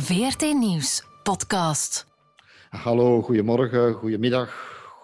[0.00, 2.06] VRT Nieuws podcast.
[2.68, 4.50] Hallo, goedemorgen, goedemiddag,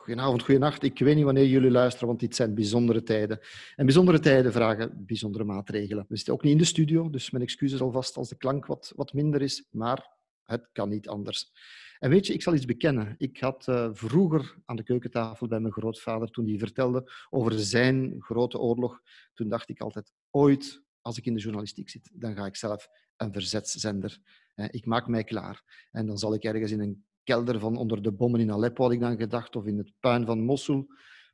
[0.03, 0.83] goedenavond, goedenacht.
[0.83, 3.41] Ik weet niet wanneer jullie luisteren, want dit zijn bijzondere tijden.
[3.75, 6.05] En bijzondere tijden vragen bijzondere maatregelen.
[6.09, 8.93] We zitten ook niet in de studio, dus mijn excuses alvast als de klank wat,
[8.97, 10.09] wat minder is, maar
[10.43, 11.53] het kan niet anders.
[11.99, 13.15] En weet je, ik zal iets bekennen.
[13.19, 18.17] Ik had uh, vroeger aan de keukentafel bij mijn grootvader, toen hij vertelde over zijn
[18.19, 19.01] grote oorlog,
[19.35, 22.89] toen dacht ik altijd, ooit als ik in de journalistiek zit, dan ga ik zelf
[23.17, 24.21] een verzetszender.
[24.57, 25.87] Ik maak mij klaar.
[25.91, 28.93] En dan zal ik ergens in een kelder van onder de bommen in Aleppo, had
[28.93, 30.87] ik dan gedacht, of in het puin van Mosul,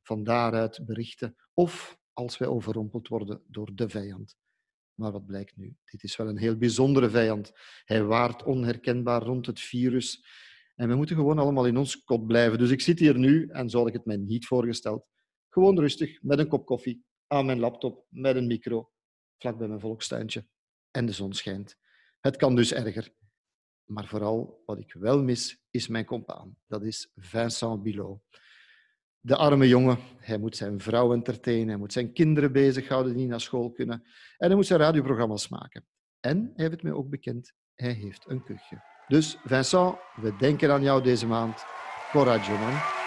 [0.02, 1.36] van daaruit berichten.
[1.52, 4.36] Of als wij overrompeld worden door de vijand.
[4.94, 5.77] Maar wat blijkt nu?
[5.84, 7.52] Dit is wel een heel bijzondere vijand.
[7.84, 10.27] Hij waart onherkenbaar rond het virus.
[10.74, 12.58] En we moeten gewoon allemaal in ons kot blijven.
[12.58, 15.06] Dus ik zit hier nu, en zo had ik het mij niet voorgesteld,
[15.48, 18.91] gewoon rustig, met een kop koffie, aan mijn laptop, met een micro,
[19.38, 20.46] vlak bij mijn volkstuintje.
[20.91, 21.77] En de zon schijnt.
[22.22, 23.12] Het kan dus erger.
[23.84, 26.56] Maar vooral wat ik wel mis, is mijn compaan.
[26.66, 28.20] Dat is Vincent Bilot.
[29.20, 33.41] De arme jongen, hij moet zijn vrouw entertainen, hij moet zijn kinderen bezighouden die naar
[33.41, 34.02] school kunnen.
[34.38, 35.86] En hij moet zijn radioprogramma's maken.
[36.20, 38.82] En hij heeft het mij ook bekend, hij heeft een kuchje.
[39.08, 41.64] Dus Vincent, we denken aan jou deze maand.
[42.10, 43.02] Coraggio, man.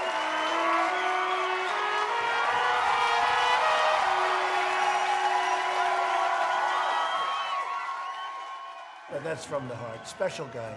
[9.26, 10.08] That's from the heart.
[10.08, 10.74] Special guy.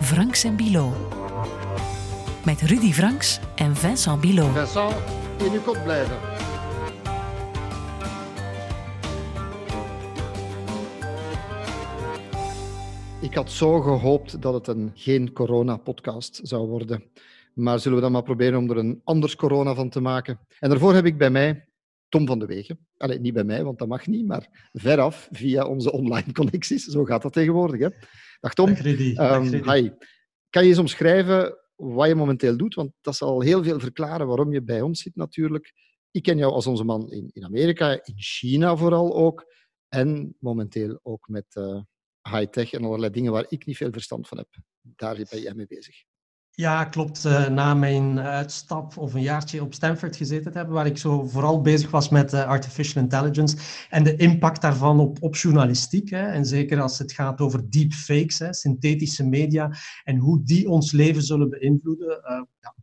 [0.00, 0.92] Franks en Bilo.
[2.44, 4.46] Met Rudy Franks en Vincent Bilo.
[4.46, 4.94] Vincent,
[5.38, 6.16] in uw kop blijven.
[13.20, 17.04] Ik had zo gehoopt dat het een geen corona-podcast zou worden.
[17.54, 20.38] Maar zullen we dan maar proberen om er een anders corona van te maken.
[20.60, 21.64] En daarvoor heb ik bij mij
[22.14, 22.86] Tom van de Wegen.
[22.96, 26.84] Allee, niet bij mij, want dat mag niet, maar veraf via onze online connecties.
[26.84, 27.80] Zo gaat dat tegenwoordig.
[27.80, 27.88] Hè?
[28.40, 28.74] Dag Tom.
[28.74, 29.90] Dag Um, hi.
[30.50, 32.74] Kan je eens omschrijven wat je momenteel doet?
[32.74, 35.72] Want dat zal heel veel verklaren waarom je bij ons zit natuurlijk.
[36.10, 39.52] Ik ken jou als onze man in, in Amerika, in China vooral ook.
[39.88, 41.80] En momenteel ook met uh,
[42.22, 44.48] high-tech en allerlei dingen waar ik niet veel verstand van heb.
[44.80, 46.04] Daar ben jij mee bezig.
[46.56, 47.24] Ja, klopt.
[47.24, 51.26] Uh, na mijn uitstap of een jaartje op Stanford gezeten te hebben, waar ik zo
[51.26, 53.56] vooral bezig was met uh, artificial intelligence
[53.90, 56.10] en de impact daarvan op, op journalistiek.
[56.10, 56.26] Hè.
[56.26, 59.70] En zeker als het gaat over deepfakes, hè, synthetische media,
[60.04, 62.08] en hoe die ons leven zullen beïnvloeden.
[62.08, 62.74] Uh, ja,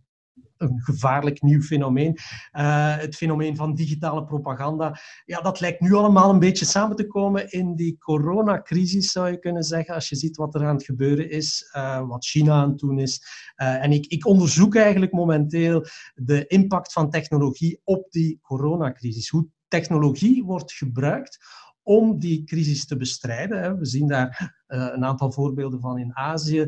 [0.61, 2.17] een gevaarlijk nieuw fenomeen.
[2.53, 4.99] Uh, het fenomeen van digitale propaganda.
[5.25, 9.39] Ja, dat lijkt nu allemaal een beetje samen te komen in die coronacrisis, zou je
[9.39, 9.93] kunnen zeggen.
[9.93, 12.99] Als je ziet wat er aan het gebeuren is, uh, wat China aan het doen
[12.99, 13.23] is.
[13.57, 19.29] Uh, en ik, ik onderzoek eigenlijk momenteel de impact van technologie op die coronacrisis.
[19.29, 21.37] Hoe technologie wordt gebruikt
[21.83, 23.77] om die crisis te bestrijden.
[23.77, 26.67] We zien daar een aantal voorbeelden van in Azië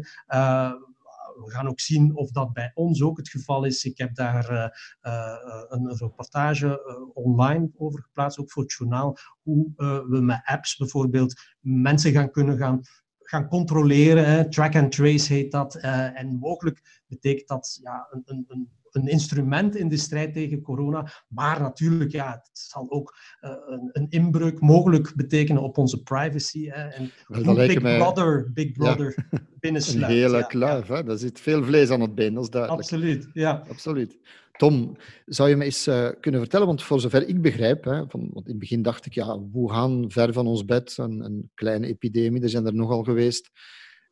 [1.35, 3.85] we gaan ook zien of dat bij ons ook het geval is.
[3.85, 4.67] Ik heb daar uh,
[5.01, 9.71] uh, een reportage uh, online over geplaatst, ook voor het journaal, hoe
[10.09, 12.81] we met apps bijvoorbeeld mensen gaan kunnen gaan
[13.23, 14.25] gaan controleren.
[14.25, 14.49] Hè.
[14.49, 15.75] Track and trace heet dat.
[15.75, 18.71] en mogelijk betekent dat ja, een, een, een
[19.01, 21.11] instrument in de strijd tegen corona.
[21.27, 26.69] Maar natuurlijk, ja, het zal ook uh, een, een, inbreuk mogelijk betekenen op onze privacy.
[26.69, 26.87] Hè.
[26.87, 29.39] En Wel, Big Brother, Big Brother ja.
[29.59, 30.11] binnensluit.
[30.11, 30.95] Een hele ja, kluif, ja.
[30.95, 31.03] hè?
[31.03, 32.81] daar zit veel vlees aan het been, dat is duidelijk.
[32.81, 33.63] Absoluut, ja.
[33.69, 34.17] Absoluut.
[34.57, 38.29] Tom, zou je me eens uh, kunnen vertellen, want voor zover ik begrijp, hè, van,
[38.33, 41.87] want in het begin dacht ik, ja, Wuhan, ver van ons bed, een, een kleine
[41.87, 43.49] epidemie, er zijn er nogal geweest.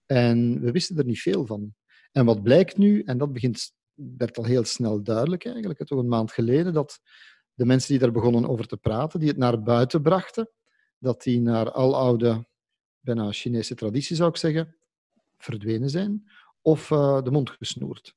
[0.05, 1.73] En we wisten er niet veel van.
[2.11, 6.07] En wat blijkt nu, en dat begint werd al heel snel duidelijk eigenlijk, toch een
[6.07, 6.99] maand geleden, dat
[7.53, 10.49] de mensen die daar begonnen over te praten, die het naar buiten brachten,
[10.97, 12.47] dat die naar aloude,
[12.99, 14.75] bijna Chinese traditie zou ik zeggen,
[15.37, 16.31] verdwenen zijn
[16.61, 18.15] of uh, de mond gesnoerd.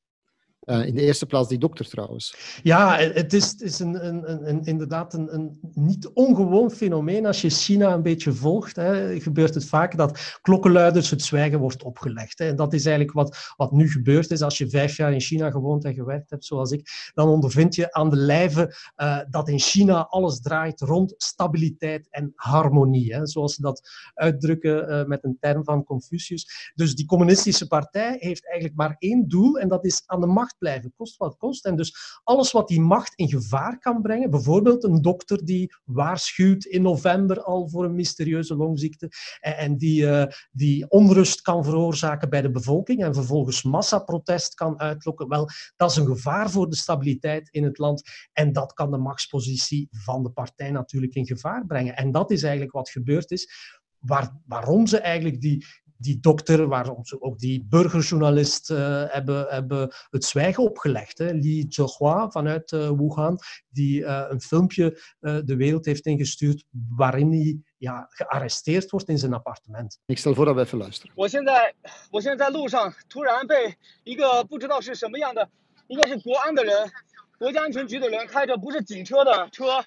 [0.65, 2.37] Uh, in de eerste plaats die dokter trouwens.
[2.63, 7.27] Ja, het is, is een, een, een, inderdaad een, niet ongewoon fenomeen.
[7.27, 11.83] Als je China een beetje volgt, hè, gebeurt het vaak dat klokkenluiders het zwijgen wordt
[11.83, 12.39] opgelegd.
[12.39, 12.49] Hè.
[12.49, 14.43] En dat is eigenlijk wat, wat nu gebeurd is.
[14.43, 17.93] Als je vijf jaar in China gewoond en gewerkt hebt, zoals ik, dan ondervind je
[17.93, 23.15] aan de lijve uh, dat in China alles draait rond stabiliteit en harmonie.
[23.15, 26.73] Hè, zoals ze dat uitdrukken uh, met een term van Confucius.
[26.75, 30.54] Dus die communistische partij heeft eigenlijk maar één doel en dat is aan de macht
[30.59, 31.65] blijven, kost wat kost.
[31.65, 36.65] En dus alles wat die macht in gevaar kan brengen, bijvoorbeeld een dokter die waarschuwt
[36.65, 39.09] in november al voor een mysterieuze longziekte
[39.41, 45.29] en die, uh, die onrust kan veroorzaken bij de bevolking en vervolgens massaprotest kan uitlokken,
[45.29, 48.03] wel, dat is een gevaar voor de stabiliteit in het land
[48.33, 51.97] en dat kan de machtspositie van de partij natuurlijk in gevaar brengen.
[51.97, 55.67] En dat is eigenlijk wat gebeurd is waar, waarom ze eigenlijk die,
[56.02, 61.18] die dokter, waarom ze ook die burgerjournalist uh, hebben, hebben het zwijgen opgelegd.
[61.18, 61.32] Hè.
[61.32, 63.40] Li Zhehua vanuit uh, Wuhan,
[63.70, 66.64] die uh, een filmpje de wereld heeft ingestuurd
[66.96, 70.00] waarin hij ja, gearresteerd wordt in zijn appartement.
[70.06, 71.14] Ik stel voor dat we even luisteren.
[71.16, 71.74] 我现在
[72.12, 75.50] 我现在在路上突然被一个不知道是什么样的，
[75.88, 76.90] 应该是国安的人，
[77.38, 79.84] 国家安全局的人开着不是警车的车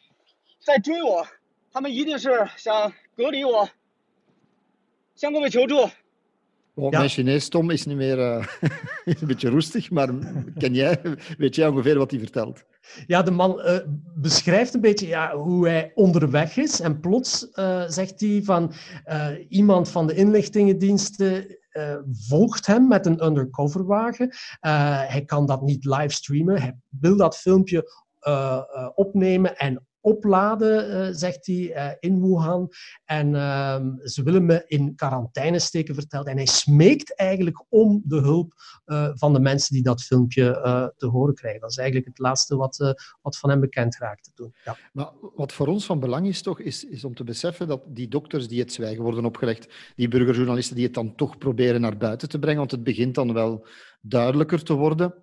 [0.64, 1.26] 在追我，
[1.72, 3.68] 他们一定是想隔离我，
[5.16, 5.90] 向各位求助。
[6.74, 6.98] Oh, Ja.
[6.98, 8.46] Mijn Chinees, Tom, is niet meer eh,
[9.04, 10.08] is een beetje roestig, maar
[10.58, 11.00] ken jij,
[11.38, 12.64] weet jij ongeveer wat hij vertelt?
[13.06, 13.78] Ja, de man eh,
[14.14, 16.80] beschrijft een beetje ja, hoe hij onderweg is.
[16.80, 18.72] En plots eh, zegt hij van
[19.04, 21.96] eh, iemand van de inlichtingendiensten eh,
[22.28, 24.28] volgt hem met een undercoverwagen.
[24.60, 26.60] Eh, hij kan dat niet livestreamen.
[26.60, 32.71] Hij wil dat filmpje eh, eh, opnemen en opladen, eh, zegt hij, eh, in Wuhan.
[33.05, 36.27] En ehm, ze willen me in quarantaine steken, vertelt.
[36.27, 38.53] En hij smeekt eigenlijk om de hulp
[38.85, 40.45] eh, van de mensen die dat filmpje
[40.97, 41.61] te horen krijgen.
[41.61, 44.53] Dat is eigenlijk het laatste wat, wat van hem bekend raakte toen.
[44.63, 44.77] Ja.
[44.93, 48.07] Maar wat voor ons van belang is, toch, is, is om te beseffen dat die
[48.07, 52.29] dokters die het zwijgen worden opgelegd, die burgerjournalisten die het dan toch proberen naar buiten
[52.29, 53.67] te brengen, want het begint dan wel
[54.01, 55.13] duidelijker te worden,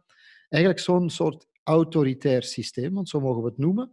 [0.49, 3.93] eigenlijk zo'n soort autoritair systeem, want zo mogen we het noemen,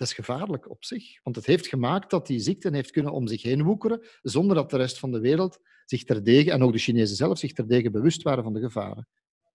[0.00, 1.22] dat is gevaarlijk op zich.
[1.22, 4.70] Want het heeft gemaakt dat die ziekte heeft kunnen om zich heen woekeren, zonder dat
[4.70, 8.22] de rest van de wereld zich terdege, en ook de Chinezen zelf, zich terdege bewust
[8.22, 9.08] waren van de gevaren.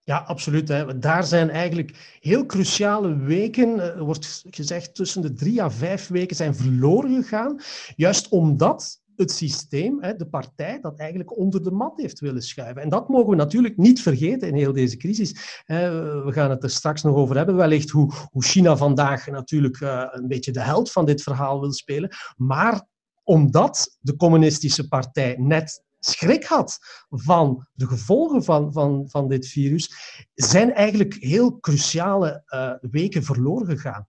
[0.04, 0.68] Ja, absoluut.
[0.68, 0.98] Hè.
[0.98, 6.36] Daar zijn eigenlijk heel cruciale weken, er wordt gezegd tussen de drie à vijf weken,
[6.36, 7.60] zijn verloren gegaan.
[7.96, 12.82] Juist omdat het systeem, de partij, dat eigenlijk onder de mat heeft willen schuiven.
[12.82, 15.64] En dat mogen we natuurlijk niet vergeten in heel deze crisis.
[15.66, 19.80] We gaan het er straks nog over hebben, wellicht hoe, China vandaag natuurlijk
[20.12, 22.16] een beetje de held van dit verhaal wil spelen.
[22.38, 22.88] Maar
[23.24, 26.78] omdat de communistische partij net schrik had
[27.10, 29.94] van de gevolgen van, van, van dit virus,
[30.34, 34.08] zijn eigenlijk heel cruciale uh, weken verloren gegaan.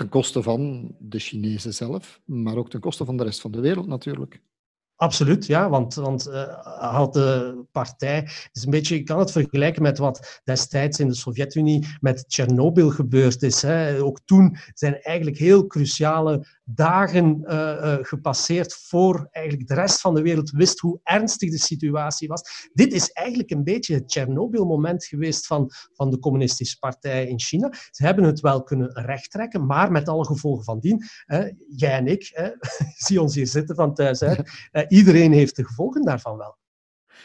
[0.00, 3.60] Ten koste van de Chinezen zelf, maar ook ten koste van de rest van de
[3.60, 4.42] wereld natuurlijk.
[4.96, 6.42] Absoluut, ja, want, want uh,
[6.92, 11.14] had de partij, is een beetje, je kan het vergelijken met wat destijds in de
[11.14, 13.62] Sovjet-Unie met Tsjernobyl gebeurd is.
[13.62, 14.02] Hè.
[14.02, 20.14] Ook toen zijn eigenlijk heel cruciale dagen uh, uh, gepasseerd voor eigenlijk de rest van
[20.14, 22.68] de wereld wist hoe ernstig de situatie was.
[22.72, 27.72] Dit is eigenlijk een beetje het Tsjernobyl-moment geweest van, van de communistische partij in China.
[27.90, 31.04] Ze hebben het wel kunnen rechttrekken, maar met alle gevolgen van dien.
[31.24, 31.50] Hè.
[31.68, 32.50] Jij en ik, hè,
[33.06, 34.50] zie ons hier zitten van thuis uit.
[34.88, 36.59] iedereen heeft de gevolgen daarvan wel.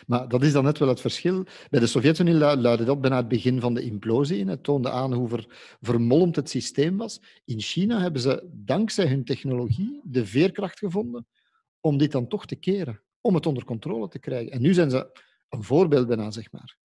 [0.07, 1.43] Maar dat is dan net wel het verschil.
[1.69, 4.47] Bij de Sovjet-Unie luidde dat bijna het begin van de implosie in.
[4.47, 7.21] Het toonde aan hoe ver, vermolmd het systeem was.
[7.45, 11.27] In China hebben ze dankzij hun technologie de veerkracht gevonden
[11.79, 14.51] om dit dan toch te keren, om het onder controle te krijgen.
[14.51, 15.19] En nu zijn ze
[15.49, 16.77] een voorbeeld bijna, zeg maar.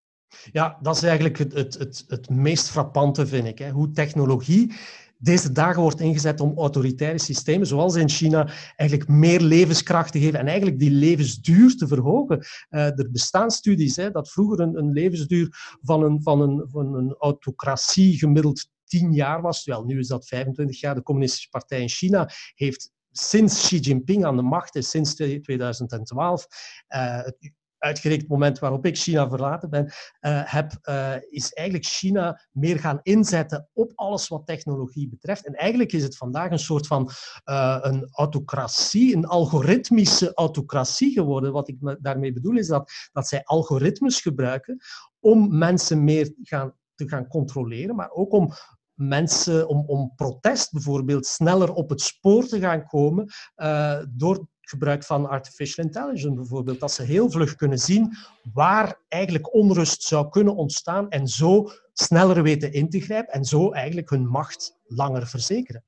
[0.52, 3.58] Ja, dat is eigenlijk het, het, het, het meest frappante, vind ik.
[3.58, 3.70] Hè?
[3.70, 4.72] Hoe technologie
[5.22, 10.38] deze dagen wordt ingezet om autoritaire systemen, zoals in China, eigenlijk meer levenskracht te geven
[10.38, 12.38] en eigenlijk die levensduur te verhogen.
[12.70, 16.94] Uh, er bestaan studies hè, dat vroeger een, een levensduur van een, van, een, van
[16.94, 19.64] een autocratie gemiddeld 10 jaar was.
[19.64, 20.94] Wel, nu is dat 25 jaar.
[20.94, 26.46] De Communistische Partij in China heeft sinds Xi Jinping aan de macht is, sinds 2012,
[26.88, 27.20] uh,
[27.80, 29.90] uitgerekend moment waarop ik China verlaten ben, uh,
[30.44, 35.46] heb, uh, is eigenlijk China meer gaan inzetten op alles wat technologie betreft.
[35.46, 37.10] En eigenlijk is het vandaag een soort van
[37.44, 41.52] uh, een autocratie, een algoritmische autocratie geworden.
[41.52, 44.78] Wat ik daarmee bedoel is dat, dat zij algoritmes gebruiken
[45.20, 48.52] om mensen meer gaan, te gaan controleren, maar ook om
[48.94, 53.32] mensen, om, om protest bijvoorbeeld sneller op het spoor te gaan komen
[54.08, 58.16] door gebruik van artificial intelligence bijvoorbeeld, dat ze heel vlug kunnen zien
[58.52, 63.70] waar eigenlijk onrust zou kunnen ontstaan en zo sneller weten in te grijpen en zo
[63.70, 65.84] eigenlijk hun macht langer verzekeren.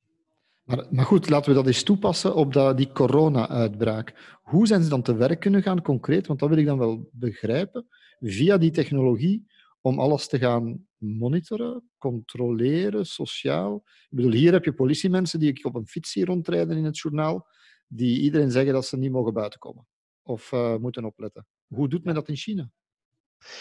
[0.63, 4.37] Maar, maar goed, laten we dat eens toepassen op dat, die corona-uitbraak.
[4.43, 6.27] Hoe zijn ze dan te werk kunnen gaan, concreet?
[6.27, 7.87] Want dat wil ik dan wel begrijpen.
[8.19, 9.45] Via die technologie
[9.81, 13.83] om alles te gaan monitoren, controleren, sociaal.
[13.85, 17.47] Ik bedoel, hier heb je politiemensen die op een fiets rondrijden in het journaal
[17.95, 19.87] die iedereen zeggen dat ze niet mogen buiten komen
[20.23, 21.47] of uh, moeten opletten.
[21.67, 22.69] Hoe doet men dat in China?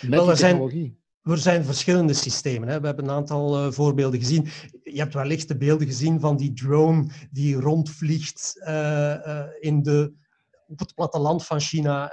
[0.00, 1.00] Met Wel, er zijn, technologie.
[1.22, 2.68] er zijn verschillende systemen.
[2.68, 2.80] Hè.
[2.80, 4.48] We hebben een aantal uh, voorbeelden gezien.
[4.82, 10.12] Je hebt wellicht de beelden gezien van die drone die rondvliegt uh, in de,
[10.66, 12.10] op het platteland van China.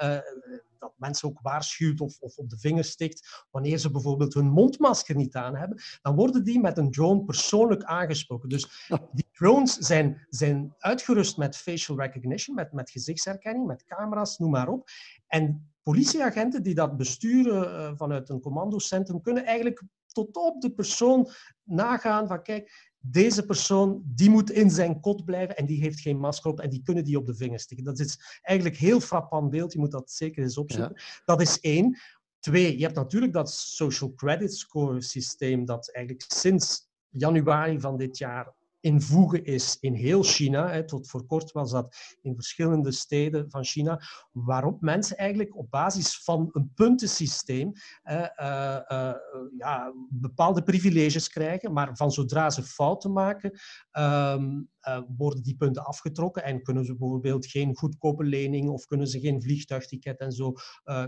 [0.79, 5.15] Dat, mensen ook waarschuwt of, of op de vinger stikt wanneer ze bijvoorbeeld hun mondmasker
[5.15, 8.50] niet aan hebben, dan worden die met een drone persoonlijk aangesproken.
[8.50, 14.51] Dus die drones zijn, zijn uitgerust met facial recognition, met, met gezichtsherkenning, met camera's, noem
[14.51, 14.89] maar op.
[15.27, 21.29] En politieagenten die dat besturen uh, vanuit een commandocentrum kunnen eigenlijk tot op de persoon
[21.63, 26.20] nagaan van kijk, deze persoon die moet in zijn kot blijven en die heeft geen
[26.20, 27.86] masker op en die kunnen die op de vingers stikken.
[27.86, 29.74] Dat is eigenlijk een heel frappant beeld.
[29.74, 31.01] Je moet dat zeker eens opzoeken.
[31.25, 31.98] Dat is één.
[32.39, 38.18] Twee, je hebt natuurlijk dat social credit score systeem dat eigenlijk sinds januari van dit
[38.18, 40.83] jaar in voegen is in heel China.
[40.83, 46.24] Tot voor kort was dat in verschillende steden van China, waarop mensen eigenlijk op basis
[46.24, 47.71] van een puntensysteem
[48.03, 49.13] uh, uh,
[49.57, 53.59] ja, bepaalde privileges krijgen, maar van zodra ze fouten maken,
[53.91, 54.69] um,
[55.17, 59.41] worden die punten afgetrokken en kunnen ze bijvoorbeeld geen goedkope lening of kunnen ze geen
[59.41, 60.53] vliegtuigticket en zo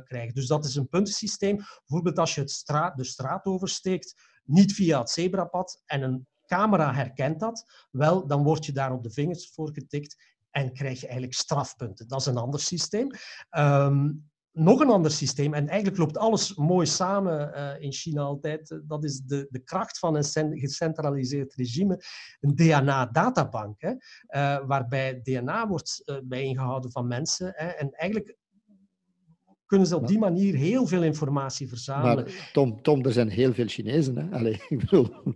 [0.04, 0.34] krijgen.
[0.34, 1.56] Dus dat is een puntensysteem.
[1.56, 4.14] Bijvoorbeeld als je het straat, de straat oversteekt,
[4.44, 9.04] niet via het zebrapad en een camera herkent dat, wel, dan word je daar op
[9.04, 10.16] de vingers voor getikt
[10.52, 12.08] en krijg je eigenlijk strafpunten.
[12.08, 13.12] Dat is een ander systeem.
[13.50, 14.10] Ehm,
[14.52, 19.04] nog een ander systeem, en eigenlijk loopt alles mooi samen uh, in China altijd, dat
[19.04, 22.04] is de, de kracht van een gecentraliseerd regime,
[22.40, 23.98] een DNA-databank, uh,
[24.66, 27.52] waarbij DNA wordt uh, bijeengehouden van mensen.
[27.56, 28.36] Hè, en eigenlijk
[29.66, 32.24] kunnen ze op die manier heel veel informatie verzamelen.
[32.24, 34.18] Maar Tom, Tom er zijn heel veel Chinezen.
[34.18, 34.38] Hè?
[34.38, 35.36] Allee, ik bedoel...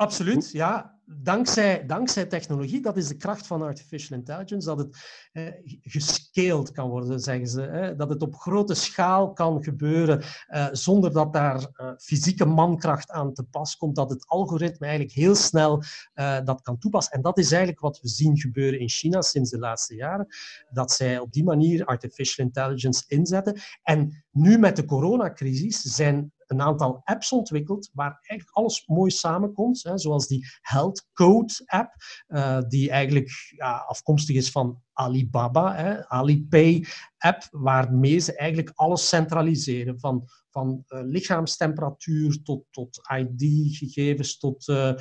[0.00, 0.98] Absoluut, ja.
[1.04, 4.96] Dankzij, dankzij technologie, dat is de kracht van artificial intelligence, dat het
[5.32, 5.44] eh,
[5.82, 7.60] gescaled kan worden, zeggen ze.
[7.60, 7.96] Hè?
[7.96, 13.34] Dat het op grote schaal kan gebeuren eh, zonder dat daar uh, fysieke mankracht aan
[13.34, 15.82] te pas komt, dat het algoritme eigenlijk heel snel
[16.14, 17.12] uh, dat kan toepassen.
[17.12, 20.26] En dat is eigenlijk wat we zien gebeuren in China sinds de laatste jaren,
[20.70, 23.60] dat zij op die manier artificial intelligence inzetten.
[23.82, 29.82] En nu met de coronacrisis zijn een aantal apps ontwikkeld waar eigenlijk alles mooi samenkomt,
[29.82, 31.94] hè, zoals die Health Code app,
[32.28, 36.84] uh, die eigenlijk ja, afkomstig is van Alibaba, hè, Alipay
[37.18, 44.92] app, waarmee ze eigenlijk alles centraliseren, van, van uh, lichaamstemperatuur tot, tot ID-gegevens, tot, uh,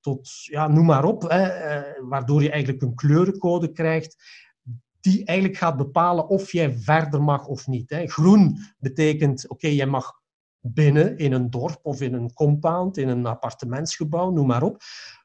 [0.00, 1.50] tot ja, noem maar op, hè,
[2.00, 4.16] waardoor je eigenlijk een kleurencode krijgt
[5.00, 7.90] die eigenlijk gaat bepalen of jij verder mag of niet.
[7.90, 8.06] Hè.
[8.06, 10.20] Groen betekent, oké, okay, jij mag
[10.60, 14.82] binnen in een dorp of in een compound, in een appartementsgebouw, noem maar op.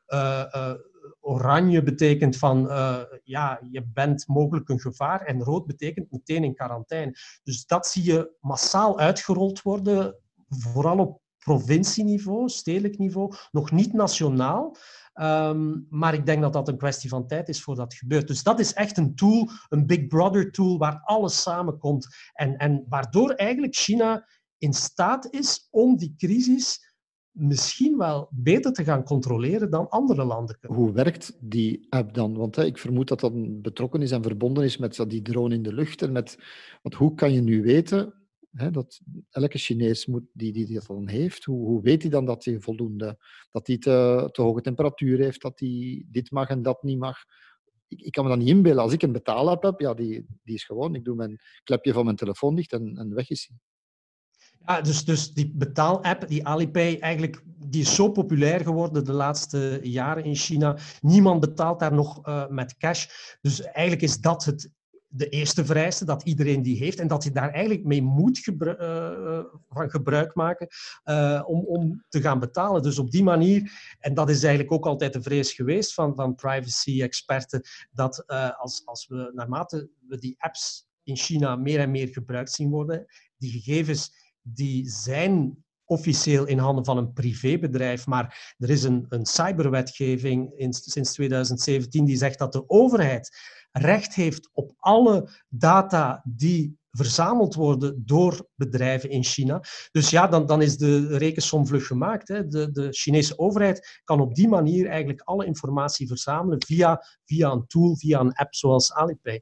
[0.07, 0.73] Uh, uh,
[1.19, 6.55] oranje betekent van uh, ja, je bent mogelijk een gevaar en rood betekent meteen in
[6.55, 7.15] quarantaine.
[7.43, 10.15] Dus dat zie je massaal uitgerold worden,
[10.47, 14.75] vooral op provincieniveau, stedelijk niveau, nog niet nationaal.
[15.21, 18.27] Um, maar ik denk dat dat een kwestie van tijd is voordat dat gebeurt.
[18.27, 22.07] Dus dat is echt een tool, een Big Brother tool, waar alles samenkomt.
[22.33, 24.27] En, en waardoor eigenlijk China
[24.63, 26.91] in staat is om die crisis
[27.31, 32.37] misschien wel beter te gaan controleren dan andere landen Hoe werkt die app dan?
[32.37, 35.73] Want ik vermoed dat dat betrokken is en verbonden is met die drone in de
[35.73, 36.01] lucht.
[36.01, 36.37] En met,
[36.81, 38.13] want hoe kan je nu weten
[38.51, 42.25] hè, dat elke Chinees moet, die, die dat dan heeft, hoe, hoe weet hij dan
[42.25, 43.17] dat hij voldoende,
[43.51, 47.17] dat hij te, te hoge temperatuur heeft, dat hij dit mag en dat niet mag?
[47.87, 48.83] Ik, ik, kan me dat niet inbeelden.
[48.83, 52.03] Als ik een betaalapp heb, ja, die, die is gewoon, ik doe mijn klepje van
[52.05, 53.57] mijn telefoon dicht en, en weg is hij.
[54.81, 60.23] Dus, dus die betaalapp, die Alipay, eigenlijk, die is zo populair geworden de laatste jaren
[60.23, 60.77] in China.
[61.01, 63.07] Niemand betaalt daar nog uh, met cash.
[63.41, 64.71] Dus eigenlijk is dat het,
[65.07, 68.75] de eerste vereiste, dat iedereen die heeft en dat je daar eigenlijk mee moet gebru
[68.79, 69.39] uh,
[69.69, 70.67] van gebruik maken
[71.45, 72.81] om, om te gaan betalen.
[72.81, 76.35] Dus op die manier, en dat is eigenlijk ook altijd de vrees geweest van, van
[76.35, 78.27] privacy-experten, dat
[78.57, 83.05] als, als we naarmate we die apps in China meer en meer gebruikt zien worden,
[83.37, 89.25] die gegevens die zijn officieel in handen van een privébedrijf, maar er is een, een
[89.25, 93.37] cyberwetgeving in, sinds 2017 die zegt dat de overheid
[93.71, 99.61] recht heeft op alle data die verzameld worden door bedrijven in China.
[99.91, 102.27] Dus ja, dan, dan is de rekensom vlug gemaakt.
[102.27, 102.47] Hè.
[102.47, 107.67] De, de Chinese overheid kan op die manier eigenlijk alle informatie verzamelen via, via een
[107.67, 109.41] tool, via een app zoals Alipay.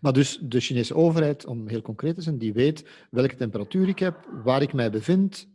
[0.00, 3.98] Maar dus de Chinese overheid, om heel concreet te zijn, die weet welke temperatuur ik
[3.98, 5.48] heb, waar ik mij bevind,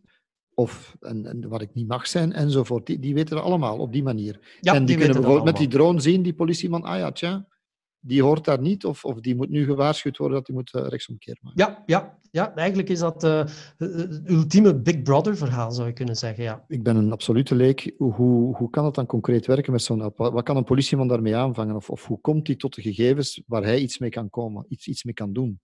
[0.53, 2.85] of en, en waar ik niet mag zijn, enzovoort.
[2.85, 4.57] Die, die weten dat allemaal op die manier.
[4.59, 7.47] Ja, en die, die kunnen bijvoorbeeld met die drone zien, die politieman, ah ja, tja,
[7.99, 10.87] die hoort daar niet, of, of die moet nu gewaarschuwd worden dat hij moet uh,
[10.87, 11.63] rechtsomkeer maken.
[11.63, 13.43] Ja, ja, ja, eigenlijk is dat uh,
[13.77, 16.43] het ultieme Big Brother verhaal, zou je kunnen zeggen.
[16.43, 16.65] Ja.
[16.67, 17.93] Ik ben een absolute leek.
[17.97, 20.17] Hoe, hoe kan het dan concreet werken met zo'n app?
[20.17, 21.75] Wat kan een politieman daarmee aanvangen?
[21.75, 24.87] Of, of hoe komt hij tot de gegevens waar hij iets mee kan komen, iets,
[24.87, 25.59] iets mee kan doen?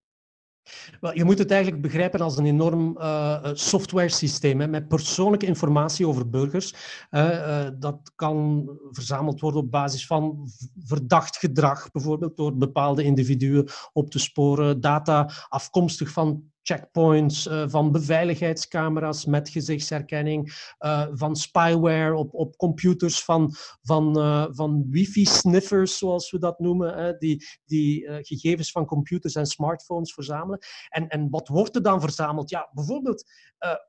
[1.12, 6.30] Je moet het eigenlijk begrijpen als een enorm uh, software systeem met persoonlijke informatie over
[6.30, 6.74] burgers.
[7.10, 14.10] Uh, dat kan verzameld worden op basis van verdacht gedrag, bijvoorbeeld door bepaalde individuen op
[14.10, 22.34] te sporen, data afkomstig van checkpoints, uh, van beveiligheidscamera's met gezichtsherkenning, uh, van spyware op,
[22.34, 28.86] op computers, van, van, uh, van wifi-sniffers, zoals we dat noemen, die, die gegevens van
[28.86, 30.58] computers en smartphones verzamelen.
[30.88, 32.50] En, en wat wordt er dan verzameld?
[32.50, 33.24] Ja, bijvoorbeeld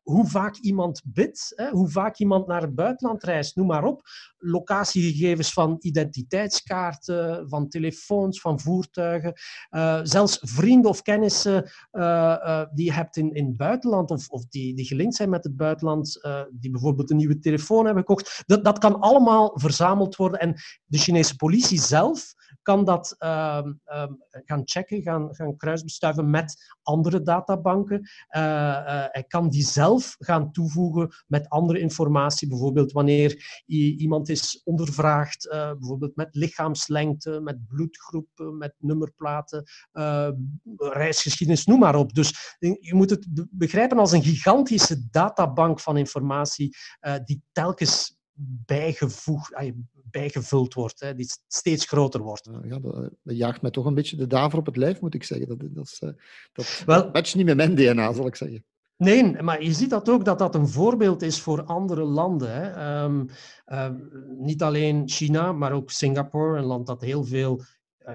[0.04, 4.02] hoe vaak iemand bidt, hoe vaak iemand naar het buitenland reist, noem maar op.
[4.38, 9.34] Locatiegegevens van identiteitskaarten, van telefoons, van voertuigen,
[10.04, 11.64] zelfs vrienden of kennissen
[12.74, 15.56] die je hebt in, in het buitenland of, of die, die gelinkt zijn met het
[15.56, 16.20] buitenland,
[16.52, 20.40] die bijvoorbeeld een nieuwe telefoon hebben gekocht, dat, dat kan allemaal verzameld worden.
[20.40, 20.56] En
[20.86, 23.62] de Chinese politie zelf kan dat uh,
[24.32, 28.10] gaan checken, gaan, gaan kruisbestuiven met andere databanken.
[28.28, 33.64] Hij kan die zelf gaan toevoegen met andere informatie, bijvoorbeeld wanneer
[33.98, 39.64] iemand is ondervraagd, bijvoorbeeld met lichaamslengte, met bloedgroepen, met nummerplaten,
[40.78, 42.14] reisgeschiedenis, noem maar op.
[42.14, 46.76] Dus je moet het begrijpen als een gigantische databank van informatie
[47.26, 48.18] die telkens
[48.66, 49.54] bijgevoegd,
[50.20, 52.50] bijgevuld wordt, hè, die steeds groter wordt.
[52.64, 55.48] Ja, dat, jaagt mij toch een beetje de daver op het lijf, moet ik zeggen.
[55.48, 56.10] Dat, dat, is, eh,
[56.54, 58.66] dat Wel, matcht niet met mijn DNA, zal ik zeggen.
[58.98, 62.54] Nee, maar je ziet dat ook dat dat een voorbeeld is voor andere landen.
[62.54, 62.70] Hè.
[62.70, 63.26] Ehm,
[63.66, 63.96] ehm,
[64.38, 67.62] niet alleen China, maar ook Singapore, een land dat heel veel.
[68.08, 68.14] Uh,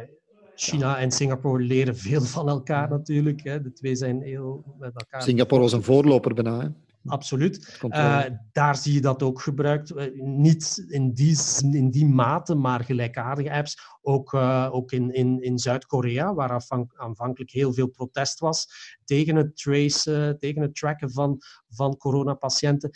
[0.55, 3.43] China en Singapore leren veel van elkaar natuurlijk.
[3.43, 3.63] Hè.
[3.63, 5.23] De twee zijn heel met elkaar.
[5.23, 6.61] Singapore was een voorloper bijna.
[6.61, 6.69] Hè?
[7.05, 7.79] Absoluut.
[7.89, 9.91] Uh, daar zie je dat ook gebruikt.
[9.91, 11.39] Uh, niet in die,
[11.71, 13.79] in die mate, maar gelijkaardige apps.
[14.03, 16.63] Ook, uh, ook in, in, in Zuid-Korea, waar
[16.97, 18.69] aanvankelijk heel veel protest was
[19.05, 21.39] tegen het tracen, tegen het tracken van,
[21.69, 22.91] van coronapatiënten,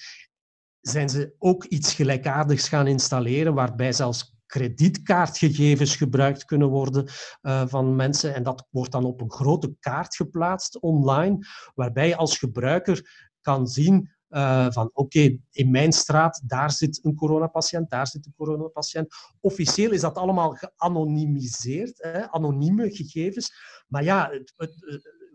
[0.81, 7.05] zijn ze ook iets gelijkaardigs gaan installeren, waarbij zelfs kredietkaartgegevens gebruikt kunnen worden
[7.43, 8.35] uh, van mensen.
[8.35, 13.67] En dat wordt dan op een grote kaart geplaatst online, waarbij je als gebruiker kan
[13.67, 19.15] zien uh, van oké, in mijn straat, daar zit een coronapatiënt, daar zit een coronapatiënt.
[19.41, 23.55] Officieel is dat allemaal geanonimiseerd, hè, anonieme gegevens.
[23.89, 24.53] Maar ja, het,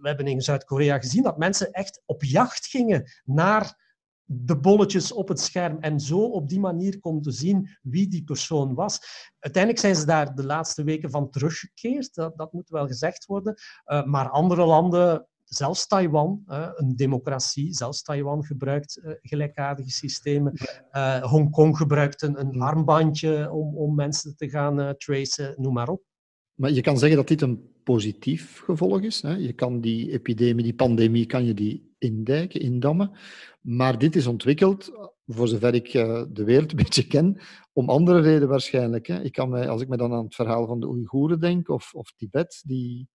[0.01, 3.87] we hebben in Zuid-Korea gezien dat mensen echt op jacht gingen naar
[4.31, 8.73] de bolletjes op het scherm en zo op die manier konden zien wie die persoon
[8.73, 8.99] was.
[9.39, 13.55] Uiteindelijk zijn ze daar de laatste weken van teruggekeerd, dat, dat moet wel gezegd worden.
[13.85, 20.53] Uh, maar andere landen zelfs Taiwan, een democratie, zelfs Taiwan gebruikt uh, gelijkaardige systemen.
[20.91, 25.89] Uh, Hongkong gebruikt een, een, armbandje om, om mensen te gaan uh, tracen, noem maar
[25.89, 26.01] op.
[26.53, 29.21] Maar je kan zeggen dat dit een positief gevolg is.
[29.21, 29.35] Hè?
[29.35, 33.11] Je kan die epidemie, die pandemie, kan je die indijken, indammen.
[33.61, 34.91] Maar dit is ontwikkeld,
[35.25, 37.41] voor zover ik de wereld een beetje ken,
[37.73, 39.07] om andere redenen waarschijnlijk.
[39.07, 39.21] Hè?
[39.23, 41.93] Ik kan mij, als ik me dan aan het verhaal van de Oeigoeren denk, of,
[41.93, 43.07] of Tibet, die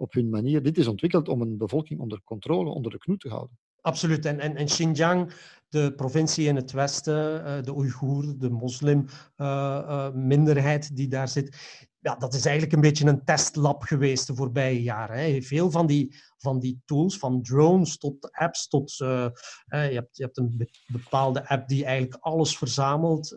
[0.00, 0.62] op hun manier.
[0.62, 3.58] Dit is ontwikkeld om een bevolking onder controle, onder de knoet te houden.
[3.80, 4.26] Absoluut.
[4.26, 5.32] En, en, en Xinjiang,
[5.68, 11.56] de provincie in het westen, uh, de Oeigoer, de moslimminderheid uh, uh, die daar zit,
[11.98, 15.42] ja, dat is eigenlijk een beetje een testlab geweest de voorbije jaren.
[15.42, 19.32] Veel van die, van die tools, van drones tot apps, tot, je,
[19.68, 23.36] hebt, je hebt een bepaalde app die eigenlijk alles verzamelt,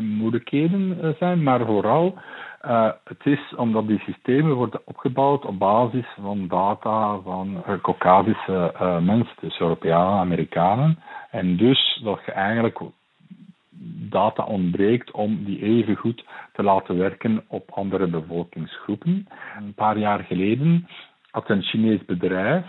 [0.00, 2.18] moeilijkheden zijn, maar vooral
[2.64, 8.74] uh, het is omdat die systemen worden opgebouwd op basis van data van uh, Caucasische
[8.74, 10.98] uh, mensen, dus Europeanen, Amerikanen.
[11.30, 12.78] En dus dat je eigenlijk
[14.10, 19.26] data ontbreekt om die even goed te laten werken op andere bevolkingsgroepen.
[19.56, 20.88] Een paar jaar geleden
[21.30, 22.64] had een Chinees bedrijf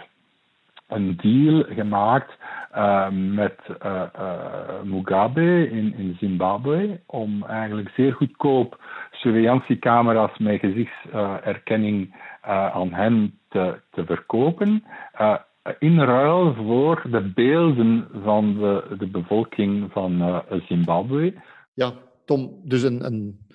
[0.88, 2.38] een deal gemaakt
[3.12, 3.60] met
[4.84, 8.80] Mugabe in, in Zimbabwe om eigenlijk zeer goedkoop
[9.18, 12.16] surveillantiecamera's met gezichtserkenning
[12.72, 14.84] aan hen te, verkopen.
[15.80, 21.34] in ruil voor de beelden van de, de bevolking van Zimbabwe.
[21.74, 21.94] Ja,
[22.26, 23.46] Tom, dus een, een,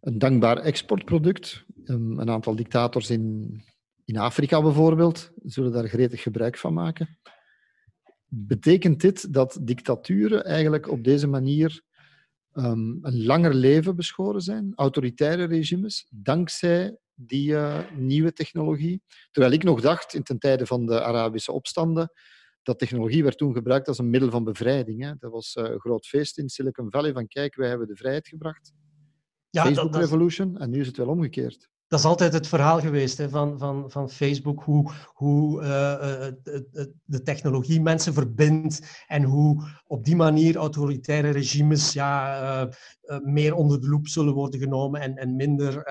[0.00, 1.64] een dankbaar exportproduct.
[1.84, 3.54] Een, een aantal dictators in,
[4.04, 7.18] in Afrika bijvoorbeeld zullen daar gretig gebruik van maken.
[8.28, 11.82] Betekent dit dat dictaturen eigenlijk op deze manier
[12.54, 19.02] um, een langer leven beschoren zijn, autoritaire regimes, dankzij die uh, nieuwe technologie?
[19.30, 22.12] Terwijl ik nog dacht, in ten tijde van de Arabische opstanden,
[22.62, 25.02] dat technologie werd toen gebruikt als een middel van bevrijding.
[25.02, 25.12] Hè.
[25.18, 28.28] Dat was uh, een groot feest in Silicon Valley van kijk, wij hebben de vrijheid
[28.28, 28.72] gebracht.
[29.50, 30.58] Ja, Facebook dat, Revolution.
[30.58, 33.90] En nu is het wel omgekeerd dat is altijd het verhaal geweest hè, van, van,
[33.90, 35.68] van Facebook, hoe, hoe uh,
[37.04, 43.80] de technologie mensen verbindt en hoe op die manier autoritaire regimes ja, uh, meer onder
[43.80, 45.82] de loep zullen worden genomen en, en minder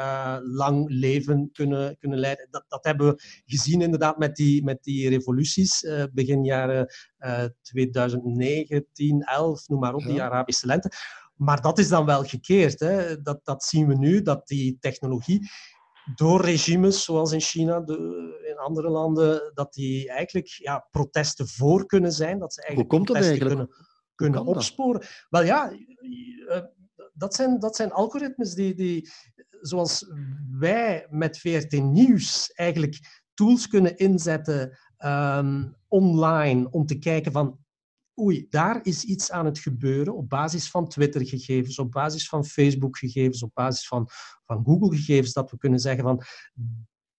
[0.44, 2.48] lang leven kunnen, kunnen leiden.
[2.52, 6.88] Dat, dat hebben we gezien inderdaad met die, met die revoluties begin jaren
[7.62, 10.92] 2009, 10, 11, noem maar op, die Arabische lente.
[11.36, 12.80] Maar dat is dan wel gekeerd.
[12.80, 13.22] Hè.
[13.22, 15.50] Dat, dat zien we nu, dat die technologie
[16.16, 21.86] door regimes zoals in China, de, in andere landen, dat die eigenlijk ja, protesten voor
[21.86, 22.40] kunnen zijn.
[22.40, 23.56] Dat ze eigenlijk Hoe komt dat eigenlijk?
[23.56, 23.76] kunnen,
[24.16, 25.02] kunnen opsporen.
[25.30, 25.72] Wel ja,
[26.48, 26.62] eh,
[27.14, 29.10] dat zijn, dat zijn algoritmes die, die,
[29.62, 30.06] zoals
[30.60, 37.60] wij met VRT Nieuws eigenlijk tools kunnen inzetten um, online om te kijken van
[38.20, 43.44] oei, daar is iets aan het gebeuren op basis van Twitter-gegevens, op basis van Facebook-gegevens,
[43.44, 44.10] op basis van,
[44.46, 46.24] van Google-gegevens, dat we kunnen zeggen van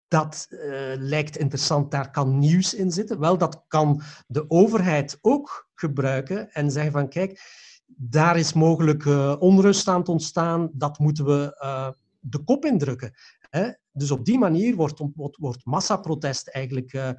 [0.09, 0.61] dat uh,
[0.97, 3.21] lijkt interessant, daar kan nieuws in zitten.
[3.21, 7.41] Wel, dat kan de overheid ook gebruiken en zeggen van kijk,
[7.87, 13.13] daar is mogelijk uh, onrust aan het ontstaan, dat moeten we uh, de kop indrukken.
[13.39, 13.71] Hè?
[13.93, 17.15] Dus op die manier wordt, wordt, wordt massaprotest eigenlijk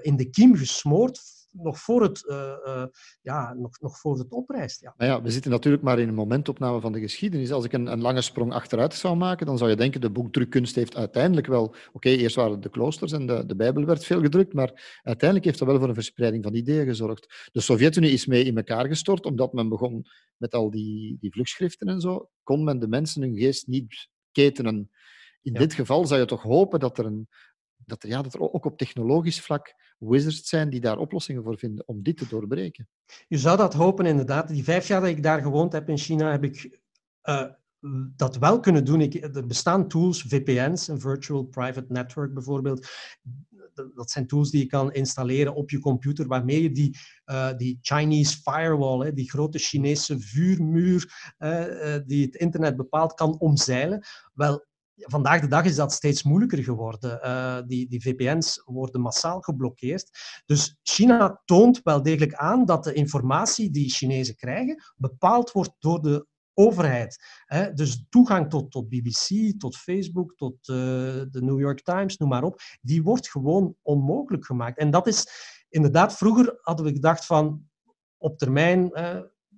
[0.00, 2.84] in de kiem gesmoord nog voor het, uh,
[3.22, 4.80] ja, nog, nog voor het oprijst.
[4.80, 4.94] Ja.
[4.96, 7.52] Nou ja, we zitten natuurlijk maar in een momentopname van de geschiedenis.
[7.52, 10.74] Als ik een, een lange sprong achteruit zou maken, dan zou je denken de boekdrukkunst
[10.74, 11.74] heeft uiteindelijk wel...
[11.92, 15.44] Oké, eerst waren het de kloosters en de, de Bijbel werd veel gedrukt, maar uiteindelijk
[15.44, 17.48] heeft dat wel voor een verspreiding van ideeën gezorgd.
[17.52, 21.88] De Sovjet-Unie is mee in elkaar gestort, omdat men begon met al die, die vluchtschriften
[21.88, 24.90] en zo, kon men de mensen hun geest niet ketenen.
[25.42, 27.28] In dit geval zou je toch hopen dat er, een,
[27.76, 31.58] dat, er, ja, dat er ook op technologisch vlak wizards zijn die daar oplossingen voor
[31.58, 32.88] vinden om dit te doorbreken.
[33.28, 34.48] Je zou dat hopen, inderdaad.
[34.48, 36.80] Die vijf jaar dat ik daar gewoond heb in China, heb ik
[37.24, 37.46] uh,
[38.16, 39.00] dat wel kunnen doen.
[39.00, 42.88] Ik, er bestaan tools, VPN's, een Virtual Private Network bijvoorbeeld.
[43.94, 47.78] Dat zijn tools die je kan installeren op je computer, waarmee je die, uh, die
[47.80, 54.06] Chinese firewall, die grote Chinese vuurmuur uh, die het internet bepaalt, kan omzeilen.
[54.34, 57.20] Wel, vandaag de dag is dat steeds moeilijker geworden.
[57.24, 60.10] Uh, die, die VPN's worden massaal geblokkeerd.
[60.46, 66.02] Dus China toont wel degelijk aan dat de informatie die Chinezen krijgen bepaald wordt door
[66.02, 67.24] de overheid.
[67.44, 67.72] Hè?
[67.72, 70.76] Dus toegang tot, tot BBC, tot Facebook, tot uh,
[71.30, 74.78] de New York Times, noem maar op, die wordt gewoon onmogelijk gemaakt.
[74.78, 75.28] En dat is
[75.68, 77.68] inderdaad, vroeger hadden we gedacht van
[78.18, 78.90] op termijn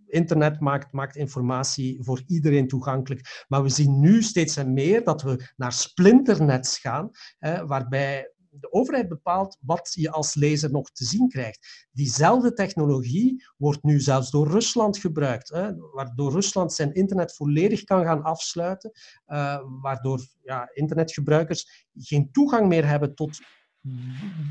[0.08, 3.44] internet maakt, maakt informatie voor iedereen toegankelijk.
[3.48, 8.72] Maar we zien nu steeds en meer dat we naar splinternets gaan, hè, waarbij de
[8.72, 11.88] overheid bepaalt wat je als lezer nog te zien krijgt.
[11.92, 18.04] Diezelfde technologie wordt nu zelfs door Rusland gebruikt, hè, waardoor Rusland zijn internet volledig kan
[18.04, 18.90] gaan afsluiten,
[19.26, 23.38] uh, waardoor ja, internetgebruikers geen toegang meer hebben tot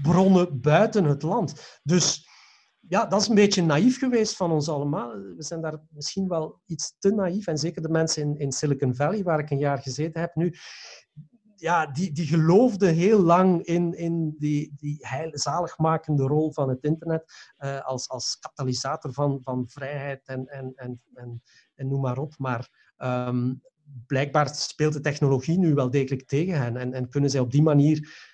[0.02, 1.80] bronnen buiten het land.
[1.84, 2.28] Dus
[2.90, 5.10] ja, dat is een beetje naïef geweest van ons allemaal.
[5.12, 7.48] We zijn daar misschien wel iets te naïef.
[7.48, 10.54] En zeker de mensen in, in Silicon Valley, waar ik een jaar gezeten heb nu,
[11.56, 17.54] ja, die, die geloofden heel lang in, in die, die zaligmakende rol van het internet
[17.60, 21.02] uh, als, als katalysator van, van vrijheid en, en, en,
[21.76, 22.34] en, noem maar op.
[22.38, 23.62] Maar um,
[24.08, 27.62] blijkbaar speelt de technologie nu wel degelijk tegen hen en, en kunnen zij op die
[27.62, 28.27] manier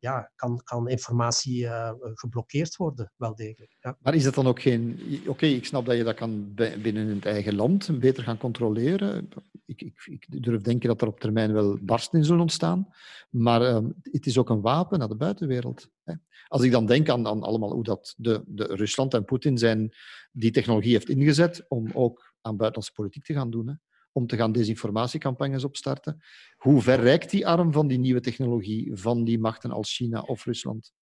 [0.00, 1.68] ja, kan, kan informatie
[2.14, 3.76] geblokkeerd worden, wel degelijk.
[3.80, 3.96] Ja.
[4.00, 5.00] Maar is dat dan ook geen...
[5.26, 9.28] Oké, ik snap dat je dat kan binnen het eigen land beter gaan controleren.
[9.66, 12.88] Ik, ik, ik durf denken dat er op termijn wel barsten in zullen ontstaan.
[13.30, 15.88] Maar ehm, het is ook een wapen naar de buitenwereld.
[16.04, 16.14] Hè.
[16.48, 19.94] Als ik dan denk aan, aan allemaal hoe dat de, de Rusland en Poetin zijn,
[20.32, 23.68] die technologie heeft ingezet om ook aan buitenlandse politiek te gaan doen.
[23.68, 23.74] Hè
[24.14, 26.22] om te gaan desinformatiecampagnes opstarten.
[26.56, 30.44] Hoe ver reikt die arm van die nieuwe technologie van die machten als China of
[30.44, 30.92] Rusland?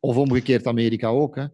[0.00, 1.36] Of omgekeerd Amerika ook.
[1.36, 1.46] Hè?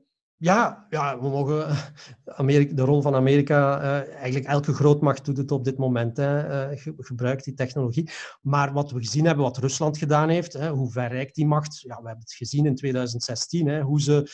[0.43, 1.77] Ja, ja, we mogen
[2.25, 6.71] Amerika, de rol van Amerika, uh, eigenlijk elke grootmacht doet het op dit moment, hè,
[6.73, 8.11] uh, gebruikt die technologie.
[8.43, 11.81] Maar wat we gezien hebben, wat Rusland gedaan heeft, hè, hoe ver reikt die macht?
[11.81, 14.31] Ja, we hebben het gezien in 2016, hè, hoe ze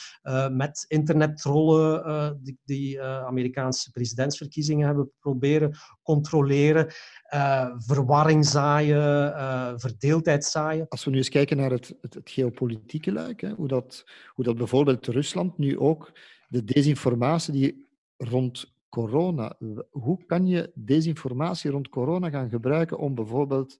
[0.52, 6.86] met internettrollen die, die Amerikaanse presidentsverkiezingen hebben proberen controleren.
[7.34, 10.88] Uh, verwarring zaaien, uh, verdeeldheid zaaien.
[10.88, 14.44] Als we nu eens kijken naar het, het, het geopolitieke luik, hè, hoe, dat, hoe
[14.44, 16.12] dat bijvoorbeeld Rusland nu ook
[16.48, 19.56] de desinformatie die rond corona,
[19.90, 23.78] hoe kan je desinformatie rond corona gaan gebruiken om bijvoorbeeld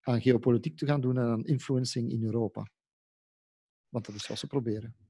[0.00, 2.66] aan geopolitiek te gaan doen en aan influencing in Europa?
[3.88, 5.03] Want dat is wat ze proberen.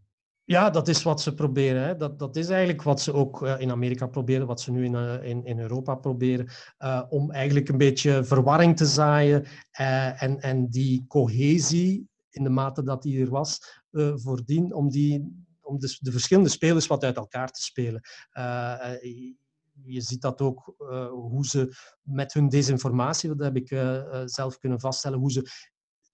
[0.47, 1.83] Ja, dat is wat ze proberen.
[1.83, 1.97] Hè.
[1.97, 4.95] Dat, dat is eigenlijk wat ze ook uh, in Amerika proberen, wat ze nu in,
[4.95, 10.69] uh, in, in Europa proberen, uh, om eigenlijk een beetje verwarring te zaaien en, en
[10.69, 13.83] die cohesie, in de mate dat die er was,
[14.15, 18.01] voordien, om, die, om de, de verschillende spelers wat uit elkaar te spelen
[19.83, 20.75] je ziet dat ook
[21.11, 23.69] hoe ze met hun desinformatie, dat heb ik
[24.25, 25.51] zelf kunnen vaststellen, hoe ze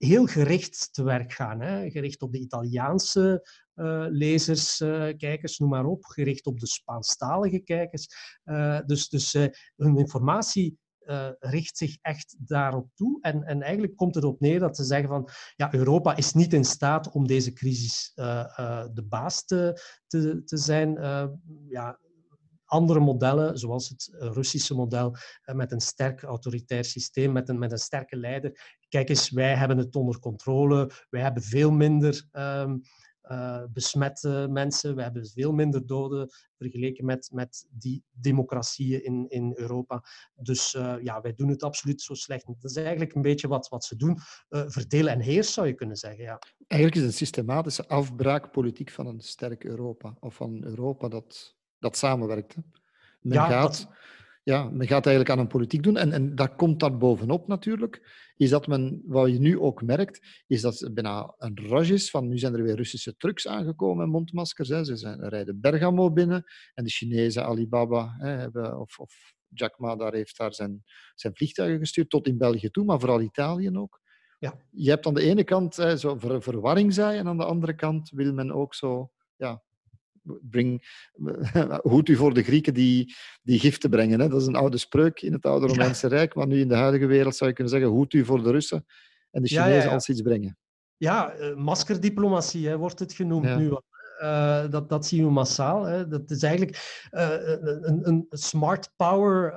[0.01, 1.61] heel gericht te werk gaan.
[1.61, 1.91] Hè?
[1.91, 6.05] Gericht op de Italiaanse uh, lezers, uh, kijkers, noem maar op.
[6.05, 8.07] Gericht op de Spaanstalige kijkers.
[8.45, 9.33] Uh, dus dus
[9.77, 10.79] hun informatie
[11.39, 13.19] richt zich echt daarop toe.
[13.21, 16.53] En, en eigenlijk komt het erop neer dat ze zeggen van ja, Europa is niet
[16.53, 20.93] in staat om deze crisis de baas te, te, te zijn.
[21.69, 21.99] ja,
[22.71, 25.17] andere modellen, zoals het Russische model,
[25.53, 28.79] met een sterk autoritair systeem, met een, met een sterke leider.
[28.89, 32.81] Kijk eens, wij hebben het onder controle, wij hebben veel minder um,
[33.23, 39.53] uh, besmette mensen, we hebben veel minder doden vergeleken met, met die democratieën in, in
[39.57, 40.05] Europa.
[40.35, 40.71] Dus
[41.03, 42.47] ja, wij doen het absoluut zo slecht.
[42.47, 44.19] Dat is eigenlijk een beetje wat, wat ze doen.
[44.49, 46.25] Uh, verdelen en heers, zou je kunnen zeggen.
[46.25, 46.39] Ja.
[46.67, 51.97] Eigenlijk is het een systematische afbraakpolitiek van een sterk Europa, of van Europa dat dat
[51.97, 52.57] samenwerkt.
[53.21, 53.89] Men, ja, gaat,
[54.43, 55.97] ja, men gaat eigenlijk aan een politiek doen.
[55.97, 58.29] En, en dat komt daar bovenop natuurlijk.
[58.37, 62.11] Is dat men, wat je nu ook merkt, is dat het bijna een rush is
[62.11, 64.69] van nu zijn er weer Russische trucks aangekomen en mondmaskers.
[64.69, 64.85] Hè.
[64.85, 69.97] Ze zijn, rijden Bergamo binnen en de Chinese Alibaba hè, hebben, of, of Jack Ma
[69.97, 70.83] daar heeft daar zijn,
[71.15, 74.01] zijn vliegtuigen gestuurd, tot in België toe, maar vooral Italië ook.
[74.39, 74.55] Ja.
[74.71, 77.75] Je hebt aan de ene kant hè, zo ver, verwarring zaaien en aan de andere
[77.75, 79.63] kant wil men ook zo ja,
[80.43, 80.83] bring,
[81.83, 84.21] hoed u voor de Grieken die, die giften brengen.
[84.21, 84.29] Hè?
[84.29, 87.07] Dat is een oude spreuk in het oude Romeinse Rijk, maar nu in de huidige
[87.07, 88.87] wereld zou je kunnen zeggen, hoed u voor de Russen
[89.31, 90.59] en de Chinezen ja, als iets brengen.
[90.97, 93.71] Ja, uh, maskerdiplomatie hè, wordt het genoemd nu.
[94.23, 95.85] Uh, dat, dat zien we massaal.
[95.85, 96.09] Hè.
[96.09, 97.29] Dat is eigenlijk uh,
[97.81, 99.53] een, een smart power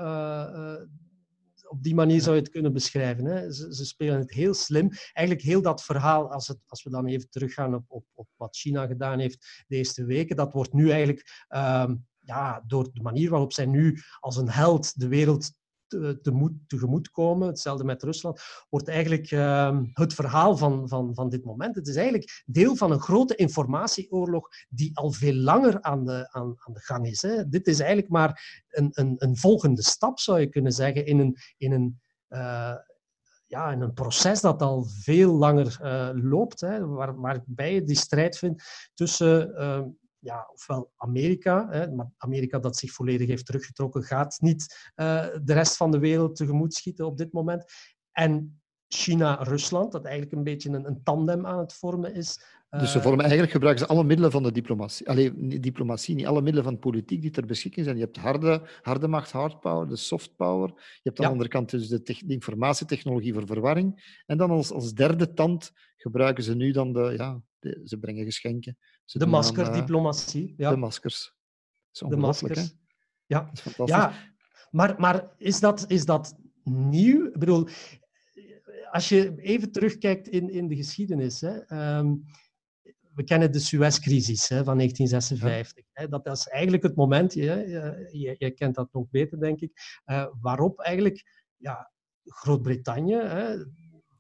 [1.74, 3.26] op die manier zou je het kunnen beschrijven.
[3.26, 3.52] Hè.
[3.54, 4.90] Ze, ze, spelen het heel slim.
[5.14, 8.56] Eigenlijk heel dat verhaal, als, het, als we dan even teruggaan op, op, op wat
[8.56, 13.30] China gedaan heeft de eerste weken, dat wordt nu eigenlijk um, ja, door de manier
[13.30, 15.52] waarop zij nu als een held de wereld
[15.98, 21.44] te, tegemoet komen, hetzelfde met Rusland, wordt eigenlijk uh, het verhaal van, van, van dit
[21.44, 21.76] moment.
[21.76, 26.56] Het is eigenlijk deel van een grote informatieoorlog die al veel langer aan de, aan,
[26.58, 27.22] aan de gang is.
[27.22, 27.50] Hè.
[27.50, 31.38] Dit is eigenlijk maar een, een, een volgende stap, zou je kunnen zeggen, in een,
[31.58, 32.76] in een uh,
[33.48, 37.96] ja, in een proces dat al veel langer uh, loopt, hè, waar, waarbij je die
[37.96, 39.82] strijd vindt tussen uh,
[40.24, 45.54] ja, ofwel Amerika, hè, maar Amerika dat zich volledig heeft teruggetrokken, gaat niet uh, de
[45.54, 47.64] rest van de wereld tegemoet schieten op dit moment.
[48.12, 52.46] En China-Rusland, dat eigenlijk een beetje een, een, tandem aan het vormen is.
[52.70, 55.10] Dus ze vormen eigenlijk gebruiken ze alle middelen van de diplomatie.
[55.10, 57.98] Alleen diplomatie, niet alle middelen van politiek die ter beschikking zijn.
[57.98, 60.68] Je hebt harde, harde macht, hard power, de soft power.
[60.76, 64.22] Je hebt aan de andere kant dus de, de, informatietechnologie voor verwarring.
[64.26, 68.26] En dan als, als derde tand gebruiken ze nu dan de, ja, de, ze brengen
[68.26, 68.78] geschenken.
[69.06, 70.50] Ze de maskerdiplomatie.
[70.50, 70.70] Uh, ja.
[70.70, 71.34] De maskers.
[71.92, 72.60] de maskers.
[72.60, 72.68] Hè?
[73.26, 73.52] Ja,
[73.86, 74.14] ja
[74.72, 77.26] maar, maar is, dat, is dat nieuw?
[77.26, 77.68] Ik bedoel,
[78.92, 81.42] als je even terugkijkt in, in de geschiedenis.
[81.42, 82.26] Hè, um,
[83.14, 85.86] we kennen de Suez-crisis van 1956.
[85.92, 87.44] Hè, dat is eigenlijk het moment, je,
[88.12, 91.24] je, je, kent dat nog beter, denk ik, uh, waarop eigenlijk
[91.58, 91.92] ja,
[92.24, 93.18] Groot-Brittannië,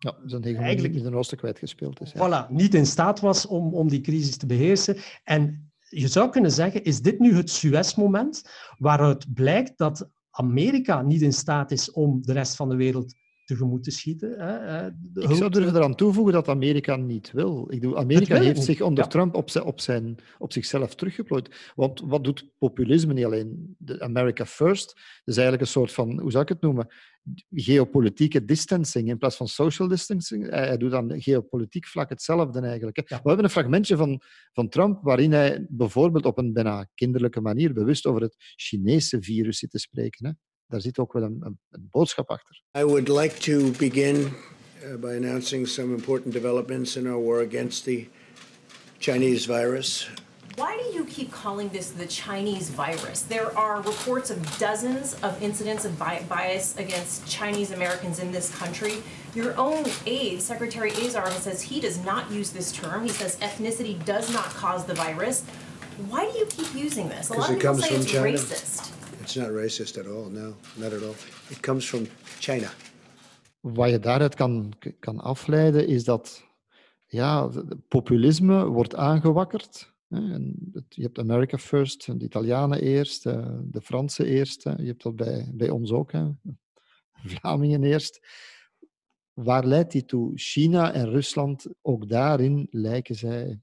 [0.04, 2.12] Ja, zijn eigenlijk in het Oosten kwijtgespeeld is.
[2.12, 2.48] Ja.
[2.48, 4.98] Voilà, niet in staat was om, om die crisis te beheersen.
[5.24, 11.22] En je zou kunnen zeggen, is dit nu het Suez-moment waaruit blijkt dat Amerika niet
[11.22, 14.40] in staat is om de rest van de wereld tegemoet te schieten.
[14.40, 14.88] Hè.
[15.14, 17.68] Ik zou durven eraan toevoegen dat Amerika niet wil.
[17.70, 21.72] Ik bedoel, Amerika heeft zich onder Trump op, zijn, op, zijn, op zichzelf teruggeplooid.
[21.76, 23.76] Want wat doet populisme niet alleen?
[23.78, 26.88] De America First, dat is eigenlijk een soort van, hoe zou ik het noemen?
[27.50, 30.50] geopolitieke distancing in plaats van social distancing.
[30.50, 32.96] Hij, doet aan geopolitiek vlak hetzelfde eigenlijk.
[33.08, 37.74] We hebben een fragmentje van, van Trump waarin hij bijvoorbeeld op een bijna kinderlijke manier
[37.74, 40.26] bewust over het Chinese virus zit te spreken.
[40.26, 40.32] Hè.
[40.74, 42.62] Daar zit ook wel een, een, een boodschap achter.
[42.78, 47.84] I would like to begin uh, by announcing some important developments in our war against
[47.84, 48.08] the
[48.98, 50.10] Chinese virus.
[50.56, 53.22] Why do you keep calling this the Chinese virus?
[53.22, 55.92] There are reports of dozens of incidents of
[56.28, 59.04] bias against Chinese Americans in this country.
[59.36, 63.04] Your own aide, Secretary Azar, says he does not use this term.
[63.04, 65.44] He says ethnicity does not cause the virus.
[66.10, 67.30] Why do you keep using this?
[67.30, 68.38] A lot of people say it's China.
[68.38, 69.03] racist.
[69.24, 70.30] It's not racist at all.
[70.30, 71.16] No, not at all.
[71.50, 72.06] It comes from
[72.40, 72.70] China.
[73.60, 76.44] Wat je daaruit kan, kan afleiden is dat
[77.06, 77.50] ja,
[77.88, 79.94] populisme wordt aangewakkerd
[80.90, 84.64] je hebt America first, de Italianen eerst, eh, de Fransen eerst.
[84.64, 86.30] Je hebt dat bij, bij ons ook, hè.
[87.14, 88.28] Vlamingen eerst.
[89.34, 90.32] Waar leidt die toe?
[90.36, 93.60] China en Rusland, ook daarin lijken zij,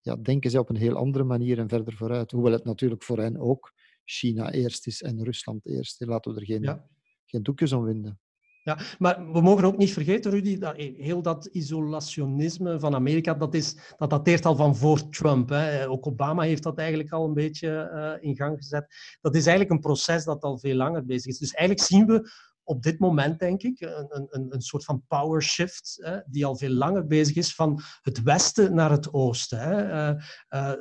[0.00, 2.30] ja, denken zij op een heel andere manier en verder vooruit.
[2.30, 3.72] Hoewel het natuurlijk voor hen ook
[4.10, 6.00] China eerst is en Rusland eerst.
[6.06, 6.80] Laten we er geen,
[7.26, 8.20] geen doekjes om winden.
[8.62, 13.54] Ja, maar we mogen ook niet vergeten, Rudy, dat heel dat isolationisme van Amerika, dat,
[13.54, 15.48] is, dat dateert al van voor Trump.
[15.48, 15.88] Hè.
[15.88, 18.94] Ook Obama heeft dat eigenlijk al een beetje uh, in gang gezet.
[19.20, 21.38] Dat is eigenlijk een proces dat al veel langer bezig is.
[21.38, 22.30] Dus eigenlijk zien we
[22.62, 26.56] op dit moment, denk ik, een, een, een soort van power shift hè, die al
[26.56, 29.58] veel langer bezig is van het westen naar het oosten.
[29.58, 30.10] Hè.
[30.10, 30.72] Uh, uh,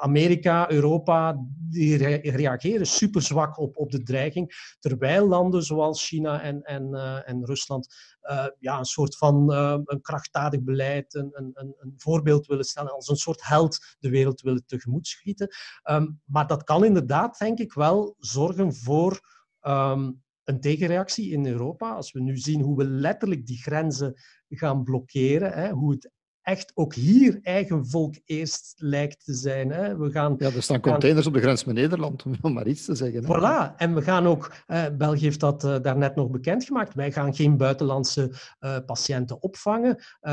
[0.00, 1.36] Amerika, Europa,
[1.70, 1.96] die
[2.30, 7.44] reageren super zwak op, op de dreiging, terwijl landen zoals China en, en, uh, en
[7.44, 12.64] Rusland uh, ja, een soort van uh, een krachtdadig beleid, een, een, een, voorbeeld willen
[12.64, 15.48] stellen, als een soort held de wereld willen tegemoet schieten.
[15.90, 19.20] Um, maar dat kan inderdaad, denk ik, wel zorgen voor
[19.62, 21.94] um, een tegenreactie in Europa.
[21.94, 24.14] Als we nu zien hoe we letterlijk die grenzen
[24.48, 26.10] gaan blokkeren, hè, hoe het
[26.42, 29.70] echt ook hier eigen volk eerst lijkt te zijn.
[29.70, 29.96] Hè.
[29.96, 32.94] We gaan, ja, er staan containers op de grens met Nederland, om maar iets te
[32.94, 33.24] zeggen.
[33.24, 33.38] Hè.
[33.38, 37.34] Voilà, en we gaan ook, eh, België heeft dat uh, daarnet nog bekendgemaakt, wij gaan
[37.34, 40.32] geen buitenlandse uh, patiënten opvangen, uh,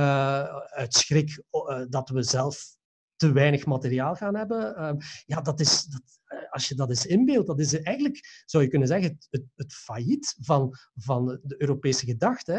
[0.70, 1.44] uit schrik
[1.90, 2.77] dat we zelf
[3.18, 4.76] te weinig materiaal gaan hebben.
[4.76, 8.64] Ehm, ja, dat is, dat, eh, als je dat eens inbeeldt, dat is eigenlijk, zou
[8.64, 12.54] je kunnen zeggen, het, het, failliet van, van de Europese gedachte.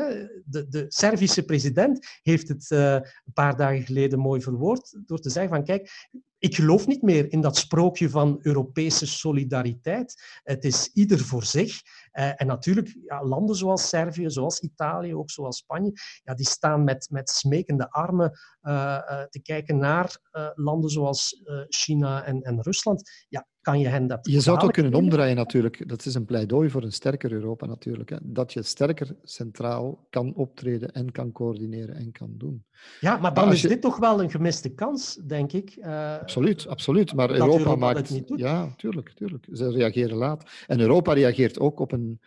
[0.45, 5.31] De, de Servische president heeft het uh, een paar dagen geleden mooi verwoord door te
[5.31, 10.41] zeggen van kijk, ik geloof niet meer in dat sprookje van Europese solidariteit.
[10.43, 11.83] Het is ieder voor zich.
[12.13, 16.85] Uh, en natuurlijk, ja, landen zoals Servië, zoals Italië, ook zoals Spanje, ja, die staan
[16.85, 20.19] met, met smekende armen uh, uh, te kijken naar
[20.55, 23.11] landen zoals China en, en Rusland.
[23.29, 24.19] Ja, kan je hen dat.
[24.23, 25.89] Je zou het ook kunnen omdraaien natuurlijk.
[25.89, 28.11] Dat is een pleidooi voor een sterker Europa natuurlijk.
[28.11, 28.17] Hè.
[28.23, 32.65] Dat je sterker centraal kan optreden en kan coördineren en kan doen.
[33.01, 35.77] Ja, maar dan is dit toch wel een gemiste kans, denk ik.
[35.77, 37.15] Uh, absoluut, absoluut.
[37.15, 38.09] Maar Europa, maakt.
[38.09, 39.47] Het ja, tuurlijk, tuurlijk.
[39.53, 40.51] Ze reageren laat.
[40.67, 42.21] En Europa reageert ook op een,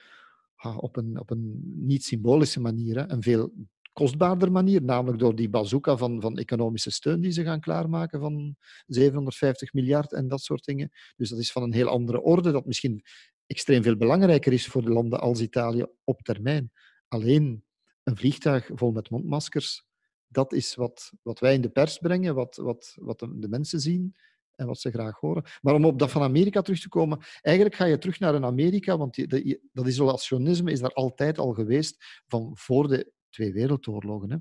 [0.78, 2.96] op een, op een niet symbolische manier.
[2.98, 3.10] Hè.
[3.10, 3.52] Een veel
[3.94, 8.56] kostbaarder manier, namelijk door die bazooka van, van economische steun die ze gaan klaarmaken van
[8.88, 10.90] 750 miljard en dat soort dingen.
[11.16, 13.04] Dus dat is van een heel andere orde, dat misschien
[13.46, 16.72] extreem veel belangrijker is voor de landen als Italië op termijn.
[17.08, 17.64] Alleen
[18.04, 19.86] een vliegtuig vol met mondmaskers,
[20.28, 24.16] dat is wat, wat wij in de pers brengen, wat, wat, wat de, mensen zien
[24.52, 25.44] en wat ze graag horen.
[25.62, 28.46] Maar om op dat van Amerika terug te komen, eigenlijk ga je terug naar een
[28.46, 29.30] Amerika, want
[29.72, 34.32] dat isolationisme is daar altijd al geweest van voor de twee wereldoorlogen.
[34.32, 34.38] Hè.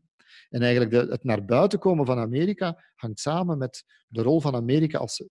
[0.48, 4.55] En eigenlijk de, het naar buiten komen van Amerika hangt samen met de rol van
[4.55, 5.24] Amerika als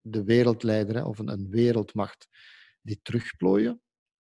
[0.00, 2.28] de wereldleider of een, een wereldmacht.
[2.80, 3.80] Die terugplooien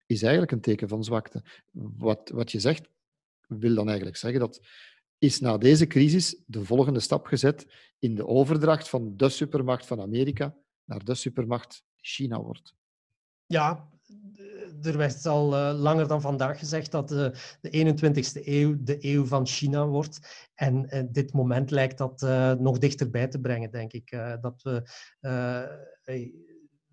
[0.06, 1.44] is eigenlijk een teken van zwakte.
[1.72, 2.90] Wat, wat je zegt,
[3.48, 4.68] wil dan eigenlijk zeggen dat
[5.18, 7.66] is na deze crisis de volgende stap gezet
[8.00, 12.76] in de overdracht van de supermacht van Amerika naar de supermacht China wordt.
[13.46, 13.90] Ja,
[14.82, 19.26] er werd al uh, langer dan vandaag gezegd dat de, de 21ste eeuw de eeuw
[19.26, 20.48] van China wordt.
[20.56, 22.22] En uh, dit moment lijkt dat
[22.60, 24.12] nog dichterbij te brengen, denk ik.
[24.42, 24.84] dat we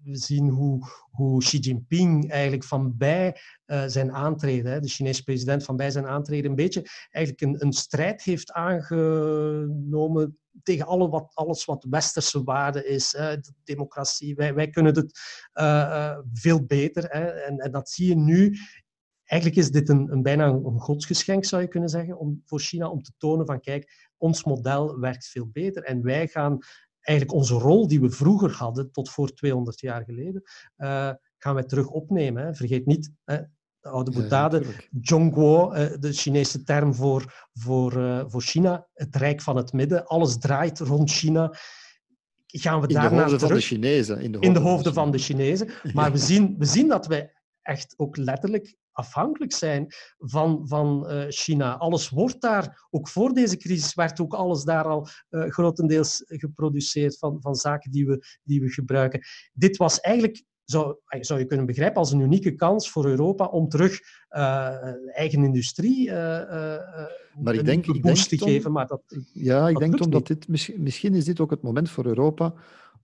[0.05, 3.36] we zien hoe, hoe Xi Jinping eigenlijk van bij
[3.66, 7.66] uh, zijn aantreden, hè, de Chinese president van bij zijn aantreden, een beetje eigenlijk een,
[7.66, 13.16] een strijd heeft aangenomen tegen alle wat, alles wat westerse waarde is,
[13.64, 14.34] democratie.
[14.34, 15.18] Wij, wij kunnen het
[15.55, 17.05] uh, veel beter.
[17.05, 18.57] Hè, en, en dat zie je nu
[19.24, 22.88] eigenlijk is dit een, een bijna een, godsgeschenk, zou je kunnen zeggen, om, voor China
[22.88, 26.59] om te tonen van kijk, ons model werkt veel beter en wij gaan
[27.05, 30.42] eigenlijk onze rol die we vroeger hadden, tot voor 200 jaar geleden,
[30.76, 32.44] uh, gaan wij terug opnemen.
[32.44, 32.55] Hè.
[32.55, 33.36] Vergeet niet, hè,
[33.80, 39.16] de oude boetade, ja, Zhongguo, uh, de Chinese term voor, voor, uh, voor China, het
[39.16, 41.55] Rijk van het Midden, alles draait rond China.
[42.46, 43.40] Gaan we in de hoofden terug?
[43.40, 44.20] van de Chinezen.
[44.20, 45.68] In de hoofden, in de hoofden van de Chinezen.
[45.94, 47.32] Maar we, zien, we zien dat wij
[47.62, 49.86] echt ook letterlijk afhankelijk zijn
[50.18, 51.76] van, van uh, China.
[51.76, 57.18] Alles wordt daar, ook voor deze crisis, werd ook alles daar al uh, grotendeels geproduceerd
[57.18, 59.20] van, van zaken die we, die we gebruiken.
[59.53, 63.68] Dit was eigenlijk zou, zou je kunnen begrijpen als een unieke kans voor Europa om
[63.68, 66.76] terug uh, eigen industrie uh, uh,
[67.40, 68.72] maar ik denk, een boost te geven.
[68.72, 71.90] Maar dat, ja, ik dat denk omdat dit, misschien, misschien is dit ook het moment
[71.90, 72.55] voor Europa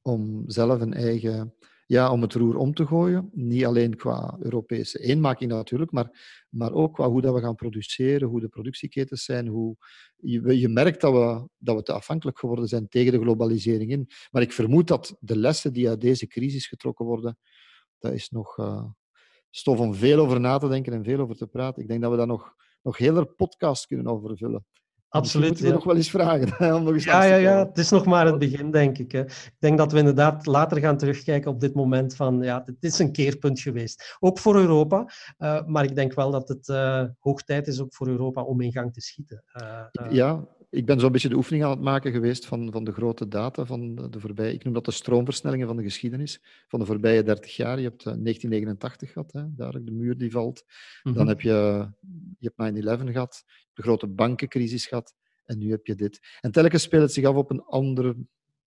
[0.02, 1.54] om zelf een eigen
[1.90, 3.30] ja, om het roer om te gooien.
[3.32, 8.28] Niet alleen qua Europese eenmaking natuurlijk, maar, maar ook qua hoe dat we gaan produceren,
[8.28, 9.46] hoe de productieketens zijn.
[9.46, 9.76] Hoe,
[10.16, 14.10] je, je merkt dat we, dat we te afhankelijk geworden zijn tegen de globalisering in.
[14.30, 17.38] Maar ik vermoed dat de lessen die uit deze crisis getrokken worden,
[17.98, 18.84] dat is nog uh,
[19.50, 21.82] stof om veel over na te denken en veel over te praten.
[21.82, 24.66] Ik denk dat we daar nog, nog hele podcasts kunnen over vullen.
[25.10, 25.46] Absoluut.
[25.46, 25.76] Moeten we ja.
[25.76, 26.74] nog wel eens vragen.
[26.76, 29.12] Om nog eens ja, ja, ja, het is nog maar het begin, denk ik.
[29.12, 29.20] Hè.
[29.24, 32.98] Ik denk dat we inderdaad later gaan terugkijken op dit moment van, ja, het is
[32.98, 34.16] een keerpunt geweest.
[34.20, 37.94] Ook voor Europa, uh, maar ik denk wel dat het uh, hoog tijd is ook
[37.94, 39.44] voor Europa om in gang te schieten.
[39.62, 42.92] Uh, ja, ik ben zo'n beetje de oefening aan het maken geweest van, van de
[42.92, 44.52] grote data van de, de voorbije...
[44.52, 47.76] Ik noem dat de stroomversnellingen van de geschiedenis van de voorbije 30 jaar.
[47.80, 50.62] Je hebt 1989 gehad, hè, daar de muur die valt.
[50.62, 51.12] Mm -hmm.
[51.12, 51.88] Dan heb je,
[52.38, 55.14] je hebt 9-11 gehad, de grote bankencrisis gehad.
[55.44, 56.20] En nu heb je dit.
[56.40, 58.14] En telkens speelt het zich af op een ander,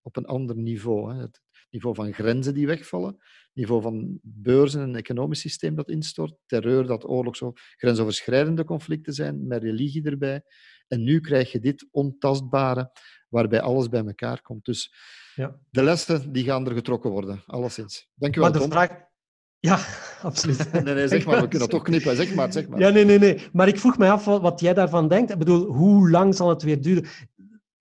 [0.03, 1.13] op een ander niveau.
[1.13, 1.21] Hè.
[1.21, 3.17] Het niveau van grenzen die wegvallen,
[3.53, 7.43] niveau van beurzen en een economisch systeem dat instort, terreur, dat oorlogs-
[7.77, 10.43] grensoverschrijdende conflicten zijn, met religie erbij.
[10.87, 12.91] En nu krijg je dit ontastbare,
[13.29, 14.65] waarbij alles bij elkaar komt.
[14.65, 14.93] Dus
[15.35, 15.59] ja.
[15.69, 18.09] de lessen die gaan er getrokken worden, alleszins.
[18.15, 19.11] Dank u wel, maar de vraag...
[19.59, 19.79] Ja,
[20.21, 20.71] absoluut.
[20.83, 22.15] nee, nee, zeg maar, we kunnen dat toch knippen.
[22.15, 22.79] Zeg maar, zeg maar.
[22.79, 23.49] Ja, nee, nee, nee.
[23.51, 25.31] Maar ik vroeg me af wat jij daarvan denkt.
[25.31, 27.05] Ik bedoel, hoe lang zal het weer duren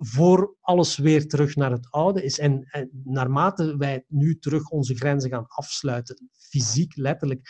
[0.04, 2.38] voor alles weer terug naar het oude is?
[2.38, 2.66] En,
[3.04, 7.48] naarmate wij nu terug onze grenzen gaan afsluiten, fysiek, letterlijk,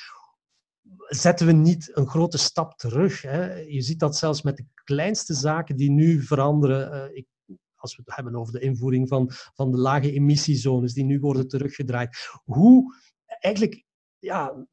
[1.08, 3.22] zetten we niet een grote stap terug.
[3.22, 3.54] Hè?
[3.54, 7.10] Je ziet dat zelfs met de kleinste zaken die nu veranderen.
[7.10, 7.26] Uh, ik,
[7.74, 11.48] als we het hebben over de invoering van, van de lage emissiezones, die nu worden
[11.48, 12.40] teruggedraaid.
[12.44, 12.94] Hoe
[13.26, 13.84] eigenlijk
[14.18, 14.66] ja,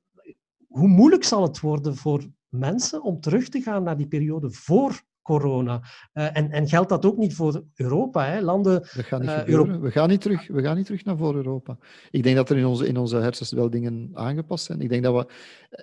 [0.67, 5.01] hoe moeilijk zal het worden voor mensen om terug te gaan naar die periode voor
[5.29, 5.81] corona?
[6.13, 8.25] Uh, en, en geldt dat ook niet voor Europa?
[8.25, 8.41] Hè?
[8.41, 9.79] Landen, dat gaat niet uh, Europa...
[9.79, 11.77] we, gaan niet terug, we gaan niet terug naar voor Europa.
[12.11, 14.81] Ik denk dat er in onze, in onze hersens wel dingen aangepast zijn.
[14.81, 15.33] Ik denk dat we...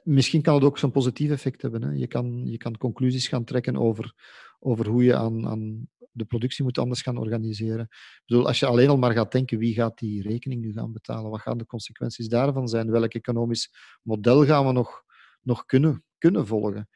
[0.05, 1.82] Misschien kan het ook zo'n positief effect hebben.
[1.82, 1.90] Hè?
[1.90, 4.12] Je, kan, je kan conclusies gaan trekken over,
[4.59, 7.86] over hoe je aan, aan de productie moet anders gaan organiseren.
[7.90, 10.92] Ik bedoel, als je alleen al maar gaat denken, wie gaat die rekening nu gaan
[10.92, 11.30] betalen?
[11.30, 12.90] Wat gaan de consequenties daarvan zijn?
[12.90, 13.72] Welk economisch
[14.03, 15.03] model gaan we nog,
[15.42, 16.88] nog kunnen, kunnen volgen?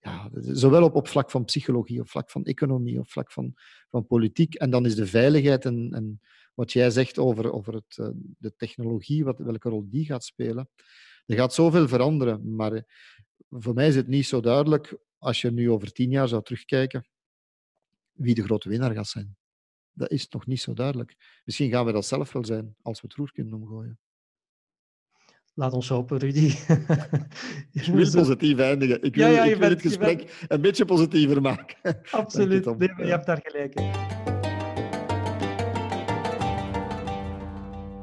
[0.00, 3.54] Ja, zowel op, op vlak van psychologie, op vlak van economie, op vlak van,
[3.88, 4.54] van politiek.
[4.54, 6.20] En dan is de veiligheid en,
[6.54, 10.68] wat jij zegt over, over het, de technologie, wat, welke rol die gaat spelen.
[11.26, 12.84] Er gaat zoveel veranderen, maar
[13.50, 17.08] voor mij is het niet zo duidelijk, als je nu over tien jaar zou terugkijken,
[18.12, 19.36] wie de grote winnaar gaat zijn.
[19.92, 21.40] Dat is nog niet zo duidelijk.
[21.44, 23.98] Misschien gaan we dat zelf wel zijn, als we het roer kunnen omgooien.
[25.58, 26.46] Laat ons hopen, Rudy.
[27.72, 29.02] ik wil positief eindigen.
[29.02, 30.30] Ik wil, ja, ja, ik wil bent, het gesprek bent...
[30.48, 31.76] een beetje positiever maken.
[32.10, 33.90] Absoluut, je, nee, je hebt daar gelijk in.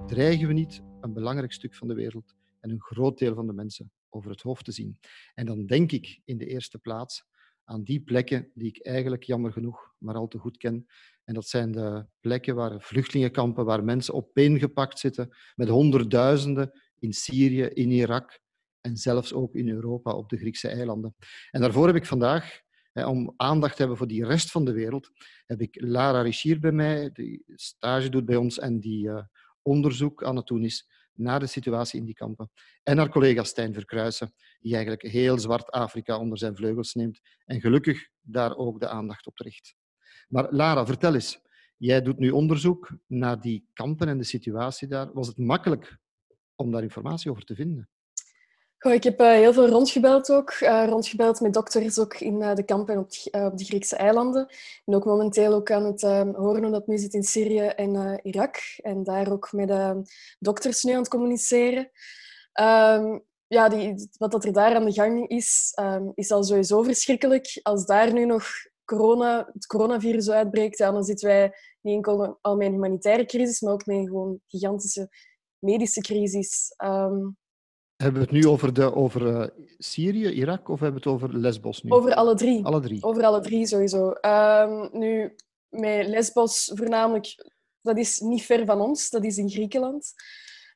[0.07, 3.53] Dreigen we niet een belangrijk stuk van de wereld en een groot deel van de
[3.53, 4.99] mensen over het hoofd te zien?
[5.33, 7.25] En dan denk ik in de eerste plaats
[7.63, 10.85] aan die plekken die ik eigenlijk jammer genoeg maar al te goed ken.
[11.23, 17.63] En dat zijn de plekken waar vluchtelingenkampen, waar mensen opeengepakt zitten met honderdduizenden in Syrië,
[17.63, 18.39] in Irak
[18.81, 21.15] en zelfs ook in Europa op de Griekse eilanden.
[21.51, 22.61] En daarvoor heb ik vandaag,
[22.93, 25.11] om aandacht te hebben voor die rest van de wereld,
[25.45, 29.21] heb ik Lara Richier bij mij, die stage doet bij ons en die uh,
[29.61, 32.51] onderzoek aan het doen is naar de situatie in die kampen.
[32.83, 37.61] En haar collega Stijn Verkruisen, die eigenlijk heel zwart Afrika onder zijn vleugels neemt en
[37.61, 39.75] gelukkig daar ook de aandacht op richt.
[40.27, 41.43] Maar Lara, vertel eens.
[41.77, 45.13] Jij doet nu onderzoek naar die kampen en de situatie daar.
[45.13, 45.97] Was het makkelijk
[46.55, 47.89] om daar informatie over te vinden?
[48.77, 50.53] Goh, ik heb uh, heel veel rondgebeld ook.
[50.61, 54.47] Uh, rondgebeld met dokters ook in uh, de kampen op, op, de Griekse eilanden.
[54.85, 58.55] En ook momenteel ook aan het horen hoe dat nu zit in Syrië en Irak.
[58.81, 59.95] En daar ook met
[60.39, 61.91] dokters nu aan het communiceren.
[62.61, 66.83] Um, ja, die, wat dat er daar aan de gang is, um, is al sowieso
[66.83, 67.59] verschrikkelijk.
[67.63, 68.45] Als daar nu nog
[68.85, 73.95] corona, het coronavirus uitbreekt, dan zitten wij niet enkel een humanitaire crisis, maar ook met
[73.95, 75.09] een gewoon gigantische
[75.65, 76.73] medische crisis.
[76.83, 77.37] Um,
[77.95, 79.47] hebben we het nu over, de, over uh,
[79.77, 81.91] Syrië, Irak of hebben we het over Lesbos nu?
[81.91, 82.65] Over alle drie.
[82.65, 83.03] Alle drie?
[83.03, 84.13] Over alle drie sowieso.
[84.21, 85.35] Um, nu,
[85.69, 87.51] met Lesbos voornamelijk,
[87.81, 90.13] dat is niet ver van ons, dat is in Griekenland.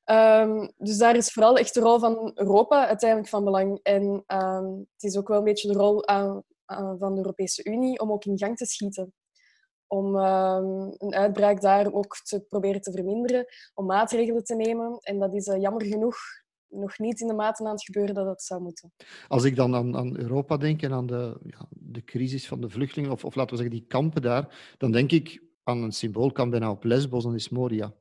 [0.05, 3.79] Um, dus daar is vooral echt de rol van Europa uiteindelijk van belang.
[3.83, 7.63] En um, het is ook wel een beetje de rol aan, aan, van de Europese
[7.63, 9.13] Unie om ook in gang te schieten.
[9.91, 14.97] Om een uitbraak daar ook te proberen te verminderen, om maatregelen te nemen.
[15.01, 16.17] En dat is uh, jammer genoeg
[16.69, 18.93] nog niet in de mate aan het gebeuren dat het zou moeten.
[19.27, 22.69] Als ik dan aan, aan Europa denk en aan de, ja, de crisis van de
[22.69, 26.51] vluchtelingen, of, of laten we zeggen die kampen daar, dan denk ik aan een symboolkamp
[26.51, 27.93] bijna op Lesbos, dan is Moria.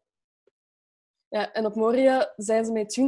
[1.28, 3.00] Ja, en op Moria zijn ze met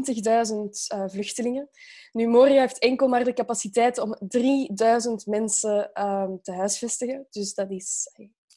[0.93, 1.69] 20.000 uh, vluchtelingen.
[2.13, 7.27] Nu, Moria heeft enkel maar de capaciteit om 3000 mensen uh, te huisvestigen.
[7.31, 8.13] Dus dat is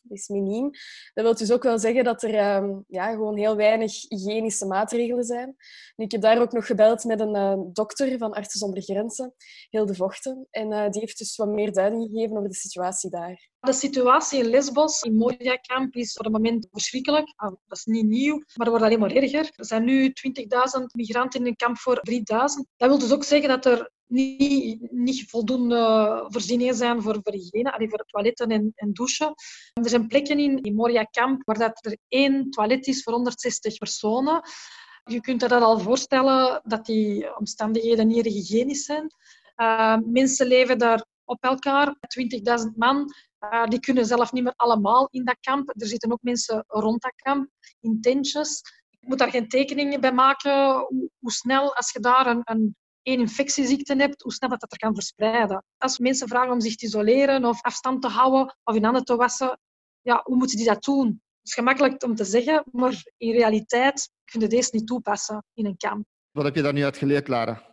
[0.10, 0.70] is miniem.
[1.14, 5.24] Dat wil dus ook wel zeggen dat er ehm, ja, gewoon heel weinig hygiënische maatregelen
[5.24, 5.56] zijn.
[5.95, 9.34] Ik heb daar ook nog gebeld met een uh, dokter van Artsen zonder Grenzen,
[9.70, 10.47] Hilde Vochten.
[10.49, 13.51] En uh, die heeft dus wat meer duiding gegeven over de situatie daar.
[13.60, 17.34] De situatie in Lesbos, in Moria-kamp, is op het moment verschrikkelijk.
[17.36, 19.51] Ah, dat is niet nieuw, maar het wordt alleen maar erger.
[19.56, 20.14] Er zijn nu 20.000
[20.91, 22.18] migranten in een kamp voor 3.000.
[22.78, 28.03] Dat wil dus ook zeggen dat er niet, niet voldoende voorzieningen zijn voor, hygiëne, voor
[28.05, 29.34] toiletten en, en douchen.
[29.74, 33.78] Er zijn plekken in, in Moria Camp waar dat er één toilet is voor 160
[33.78, 34.41] personen.
[35.03, 39.07] Je kunt je dat al voorstellen dat die omstandigheden niet hygiënisch zijn.
[39.57, 41.95] Uh, mensen leven daar op elkaar,
[42.66, 43.14] 20.000 man.
[43.39, 45.82] Uh, die kunnen zelf niet meer allemaal in dat kamp.
[45.82, 47.49] Er zitten ook mensen rond dat kamp,
[47.80, 48.61] in tentjes.
[48.89, 52.76] Je moet daar geen tekeningen bij maken hoe, hoe snel, als je daar een, een
[53.04, 55.64] één infectieziekte hebt, hoe snel dat, dat er kan verspreiden.
[55.78, 59.16] Als mensen vragen om zich te isoleren of afstand te houden of hun handen te
[59.16, 59.60] wassen,
[60.01, 61.08] ja, hoe moeten die dat doen?
[61.08, 65.66] Het is gemakkelijk om te zeggen, maar in realiteit kun je deze niet toepassen in
[65.66, 66.06] een kamp.
[66.32, 67.72] Wat heb je daar nu uit geleerd, Lara?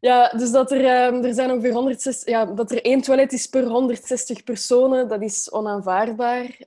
[0.00, 3.46] Ja, dus dat er, ehm, er zijn ongeveer 160, ja, dat er één toilet is
[3.46, 6.58] per 160 personen, dat is onaanvaardbaar.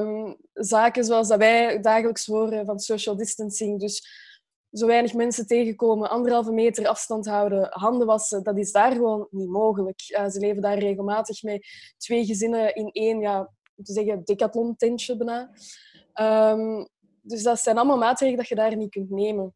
[0.00, 4.06] Um, zaken zoals dat wij dagelijks horen van social distancing, dus
[4.72, 9.48] zo weinig mensen tegenkomen, anderhalve meter afstand houden, handen wassen, dat is daar gewoon niet
[9.48, 10.00] mogelijk.
[10.00, 11.66] ze leven daar regelmatig met
[11.96, 13.52] twee gezinnen in één, ja,
[13.82, 15.50] te zeggen, decathlon-tentje bijna.
[16.54, 16.88] Um,
[17.22, 19.54] dus dat zijn allemaal maatregelen dat je daar niet kunt nemen.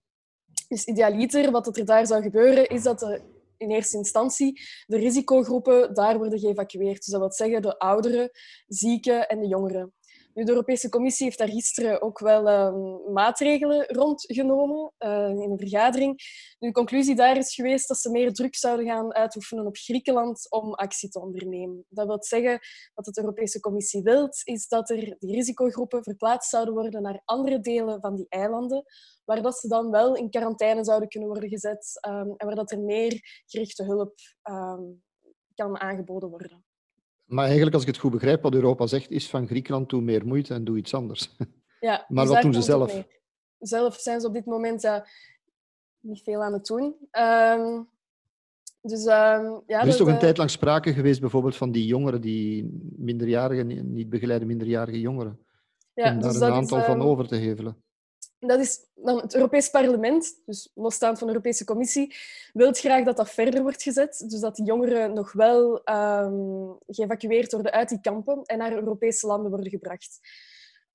[0.68, 3.20] Dus idealiter, wat er daar zou gebeuren, is dat de,
[3.56, 6.96] in eerste instantie de risicogroepen daar worden geëvacueerd.
[6.96, 8.30] Dus dat wil zeggen de ouderen,
[8.66, 9.92] zieken en de jongeren.
[10.35, 16.20] De Europese Commissie heeft daar gisteren ook wel um, maatregelen rondgenomen uh, in een vergadering.
[16.59, 20.74] De conclusie daar is geweest dat ze meer druk zouden gaan uitoefenen op Griekenland om
[20.74, 21.85] actie te ondernemen.
[21.89, 22.59] Dat wil zeggen,
[22.95, 27.61] wat de Europese Commissie wil, is dat er die risicogroepen verplaatst zouden worden naar andere
[27.61, 28.85] delen van die eilanden,
[29.24, 32.70] waar dat ze dan wel in quarantaine zouden kunnen worden gezet um, en waar dat
[32.70, 34.14] er meer gerichte hulp
[35.55, 36.64] kan aangeboden worden.
[37.33, 40.26] Maar eigenlijk, als ik het goed begrijp, wat Europa zegt, is van Griekenland doe meer
[40.26, 41.30] moeite en doe iets anders.
[41.80, 43.05] Ja, maar wat doen ze zelf?
[43.59, 45.07] Zelf zijn ze op dit moment ja,
[46.01, 46.95] niet veel aan het doen.
[47.11, 47.89] Um,
[48.80, 52.20] dus, um, ja, er is toch een tijd lang sprake geweest bijvoorbeeld van die jongeren,
[52.20, 55.39] die minderjarige, niet begeleide minderjarige jongeren.
[55.95, 57.83] Ja, om daar dus een aantal is, van ehm, over te hevelen
[58.47, 62.14] dat is dan het Europees Parlement, dus losstaand van de Europese Commissie,
[62.53, 64.24] wil graag dat dat verder wordt gezet.
[64.26, 69.26] Dus dat die jongeren nog wel um, geëvacueerd worden uit die kampen en naar Europese
[69.26, 70.18] landen worden gebracht.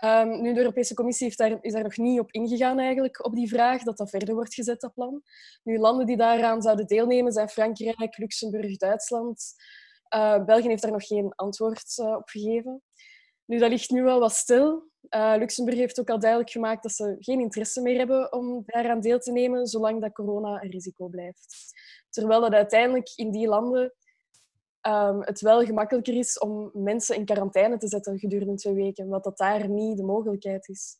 [0.05, 3.35] Um, nu, de Europese Commissie heeft daar, is daar nog niet op ingegaan, eigenlijk, op
[3.35, 5.21] die vraag, dat dat verder wordt gezet, dat plan.
[5.63, 9.53] Nu, landen die daaraan zouden deelnemen zijn Frankrijk, Luxemburg, Duitsland.
[10.15, 12.81] Uh, België heeft daar nog geen antwoord uh, op gegeven.
[13.47, 14.89] Nu, dat ligt nu wel wat stil.
[15.09, 19.01] Uh, Luxemburg heeft ook al duidelijk gemaakt dat ze geen interesse meer hebben om daaraan
[19.01, 21.55] deel te nemen, zolang dat corona een risico blijft.
[22.09, 23.93] Terwijl dat uiteindelijk in die landen
[24.87, 29.23] um, het wel gemakkelijker is om mensen in quarantaine te zetten gedurende twee weken, wat
[29.23, 30.97] dat daar niet de mogelijkheid is.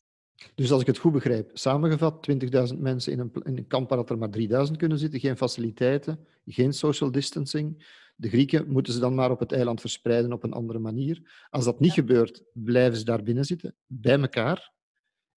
[0.54, 2.28] Dus als ik het goed begrijp, samengevat
[2.72, 6.26] 20.000 mensen in een, in een kamp waar er maar 3.000 kunnen zitten, geen faciliteiten,
[6.46, 7.86] geen social distancing.
[8.20, 11.46] De Grieken moeten ze dan maar op het eiland verspreiden op een andere manier.
[11.50, 14.72] Als dat niet gebeurt, blijven ze daar binnen zitten, bij elkaar.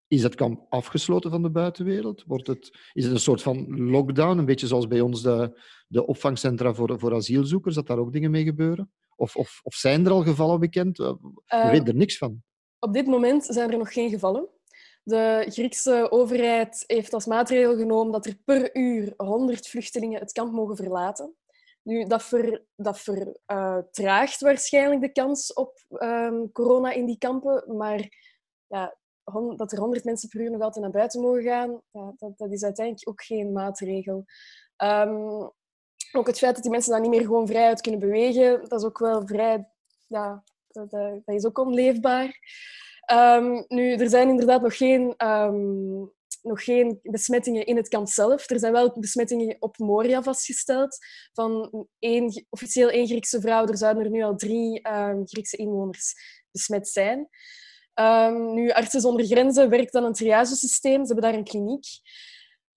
[0.07, 2.24] is het kamp afgesloten van de buitenwereld?
[2.26, 6.07] Wordt het, is het een soort van lockdown, een beetje zoals bij ons de, de
[6.07, 8.93] opvangcentra voor, voor asielzoekers, dat daar ook dingen mee gebeuren?
[9.16, 10.99] Of, of, of zijn er al gevallen bekend?
[10.99, 11.18] We
[11.55, 12.43] uh, weten er niks van.
[12.78, 14.49] Op dit moment zijn er nog geen gevallen.
[15.03, 20.53] De Griekse overheid heeft als maatregel genomen dat er per uur 100 vluchtelingen het kamp
[20.53, 21.35] mogen verlaten.
[21.83, 28.09] Nu, dat, ver, dat vertraagt waarschijnlijk de kans op um, corona in die kampen, maar
[28.66, 28.97] ja,
[29.57, 31.81] dat er 100 mensen per uur nog altijd naar buiten mogen gaan,
[32.16, 34.24] dat, dat, is uiteindelijk ook geen maatregel.
[34.76, 35.51] Um,
[36.12, 38.81] ook het feit dat die mensen dan niet meer gewoon vrij uit kunnen bewegen, dat
[38.81, 39.68] is ook wel vrij...
[40.07, 42.39] Ja, dat, dat is ook onleefbaar.
[43.12, 45.14] Um, nu, er zijn inderdaad nog geen,
[46.43, 48.51] nog geen besmettingen in het kamp zelf.
[48.51, 50.99] Er zijn wel besmettingen op Moria vastgesteld
[51.32, 53.66] van één, officieel één Griekse vrouw.
[53.66, 56.14] Er zouden er nu al drie um, Griekse inwoners
[56.51, 57.28] besmet zijn.
[58.55, 61.07] nu, Artsen zonder Grenzen werkt aan een triagesysteem.
[61.07, 61.86] Ze hebben daar een kliniek.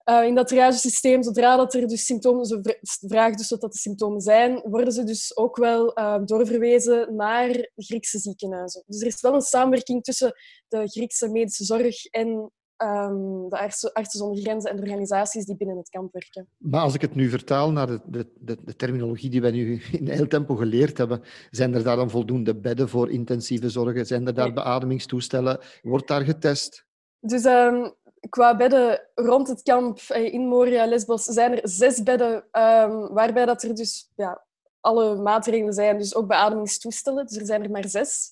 [0.10, 4.22] Uh, in dat triagesysteem, zodra dat er dus symptomen, ze vragen dus dat de symptomen
[4.22, 8.84] zijn, worden ze dus ook wel uh, doorverwezen naar Griekse ziekenhuizen.
[8.86, 10.36] Dus er is wel een samenwerking tussen
[10.68, 12.52] de Griekse medische zorg en
[12.84, 16.48] um, de artsen, zonder grenzen en de organisaties die binnen het kamp werken.
[16.58, 19.82] Maar als ik het nu vertaal naar de, de, de, de terminologie die wij nu
[19.92, 21.22] in heel tempo geleerd hebben,
[21.52, 24.06] zijn er daar dan voldoende bedden voor intensieve zorgen?
[24.06, 24.54] Zijn er daar nee.
[24.54, 25.60] beademingstoestellen?
[25.82, 26.86] Wordt daar getest?
[27.20, 27.94] Dus um,
[28.30, 33.46] qua bedden rond het kamp eh, in Moria, Lesbos, zijn er zes bedden, um, waarbij
[33.46, 34.46] dat er dus ja,
[34.80, 37.26] alle maatregelen zijn, dus ook beademingstoestellen.
[37.26, 38.32] Dus er zijn er maar zes.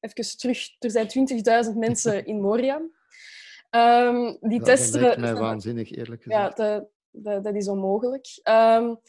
[0.00, 1.08] Even terug, er zijn
[1.66, 2.80] 20.000 mensen in Moria.
[3.70, 5.00] Um, die dat, testen...
[5.02, 6.58] Dat mij waanzinnig, eerlijk gezegd.
[6.58, 8.26] Ja, dat, dat, dat is onmogelijk.
[8.44, 9.00] Um,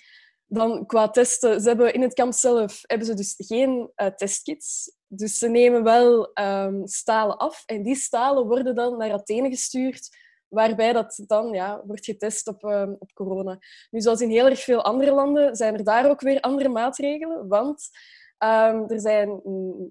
[0.45, 4.97] dan qua testen, ze hebben in het kamp zelf hebben ze dus geen uh, testkits.
[5.07, 10.09] Dus ze nemen wel um, stalen af en die stalen worden dan naar Athene gestuurd,
[10.47, 13.57] waarbij dat dan ja, wordt getest op, um, op corona.
[13.89, 17.47] Nu, zoals in heel erg veel andere landen, zijn er daar ook weer andere maatregelen,
[17.47, 17.89] want
[18.43, 19.41] um, er zijn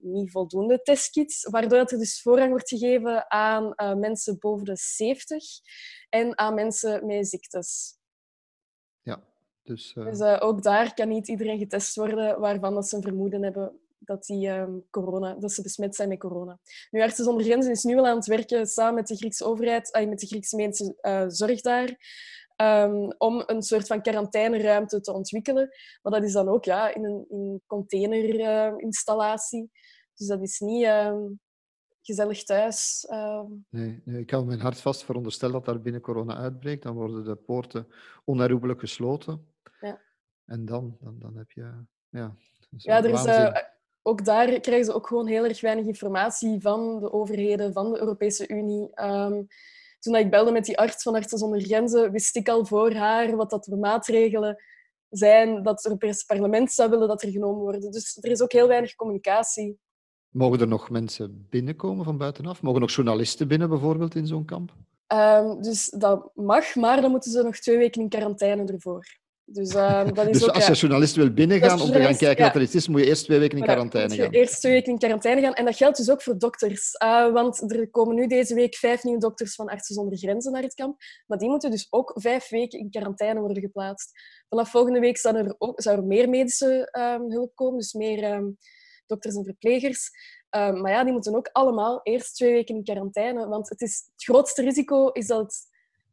[0.02, 5.44] niet voldoende testkits, waardoor er dus voorrang wordt gegeven aan uh, mensen boven de 70
[6.08, 7.98] en aan mensen met ziektes.
[9.02, 9.22] Ja,
[9.62, 10.04] dus, uh...
[10.04, 13.80] dus uh, ook daar kan niet iedereen getest worden waarvan dat ze een vermoeden hebben
[13.98, 16.58] dat, die, um, corona, dat ze besmet zijn met corona.
[16.90, 19.96] Nu, Artsen zonder Grenzen is nu al aan het werken samen met de Griekse overheid,
[19.96, 21.96] uh, met de Griekse uh, zorg daar,
[22.62, 25.68] um, om een soort van quarantaineruimte te ontwikkelen.
[26.02, 29.70] Maar dat is dan ook ja, in een, in een containerinstallatie.
[30.14, 31.40] dus dat is niet um,
[32.02, 33.06] gezellig thuis.
[33.70, 35.04] Nee, nee, ik hou mijn hart vast.
[35.04, 37.88] Veronderstel dat daar binnen corona uitbreekt, dan worden de poorten
[38.24, 39.54] onherroepelijk gesloten.
[39.80, 40.00] Ja.
[40.44, 41.72] En dan, dan, dan heb je...
[42.08, 42.36] Ja,
[42.76, 43.56] ja, er is, uh,
[44.02, 47.98] ook daar krijgen ze ook gewoon heel erg weinig informatie van de overheden, van de
[47.98, 49.02] Europese Unie.
[49.02, 49.46] Um,
[49.98, 53.36] toen ik belde met die arts van Artsen zonder Grenzen, wist ik al voor haar
[53.36, 54.62] wat dat de maatregelen
[55.08, 57.90] zijn dat het Europese parlement zou willen dat er genomen worden.
[57.90, 59.78] Dus er is ook heel weinig communicatie.
[60.28, 62.62] Mogen er nog mensen binnenkomen van buitenaf?
[62.62, 64.72] Mogen nog journalisten binnen bijvoorbeeld in zo'n kamp?
[65.12, 69.06] Um, dus dat mag, maar dan moeten ze nog twee weken in quarantaine ervoor.
[69.50, 72.44] Dus, uh, dat is dus ook, als je journalist wil binnengaan om te gaan kijken
[72.44, 72.44] ja.
[72.44, 74.30] wat er iets is, moet je eerst twee weken in quarantaine gaan.
[74.30, 75.54] Eerst twee weken in quarantaine gaan.
[75.54, 76.94] En dat geldt dus ook voor dokters.
[77.02, 80.62] Uh, want er komen nu deze week vijf nieuwe dokters van Artsen zonder Grenzen naar
[80.62, 81.00] het kamp.
[81.26, 84.10] Maar die moeten dus ook vijf weken in quarantaine worden geplaatst.
[84.48, 88.32] Vanaf volgende week zou er, ook, zou er meer medische um, hulp komen, dus meer
[88.32, 88.56] um,
[89.06, 90.10] dokters en verplegers.
[90.56, 93.48] Um, maar ja, die moeten ook allemaal eerst twee weken in quarantaine.
[93.48, 95.66] Want het, is, het grootste risico is dat het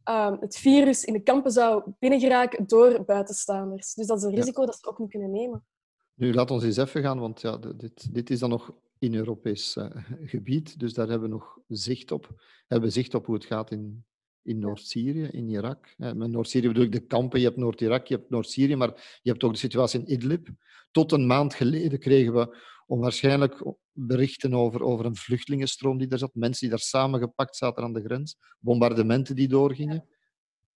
[0.09, 3.93] um, het virus in de kampen zou binnengeraken door buitenstaanders.
[3.93, 4.67] Dus dat is een risico ja.
[4.67, 5.65] dat ze ook niet kunnen nemen.
[6.13, 9.75] Nu, laat ons eens even gaan, want ja, dit, dit is dan nog in Europees
[9.75, 9.85] uh,
[10.23, 12.43] gebied, dus daar hebben we nog zicht op.
[12.67, 14.05] Hebben we zicht op hoe het gaat in,
[14.41, 15.93] in Noord-Syrië, in Irak.
[15.97, 19.29] Ja, met Noord-Syrië bedoel ik de kampen, je hebt Noord-Irak, je hebt Noord-Syrië, maar je
[19.29, 20.47] hebt ook de situatie in Idlib.
[20.91, 26.33] Tot een maand geleden kregen we onwaarschijnlijk berichten over, over een vluchtelingenstroom die daar zat,
[26.33, 30.05] mensen die daar samengepakt zaten aan de grens, bombardementen die doorgingen.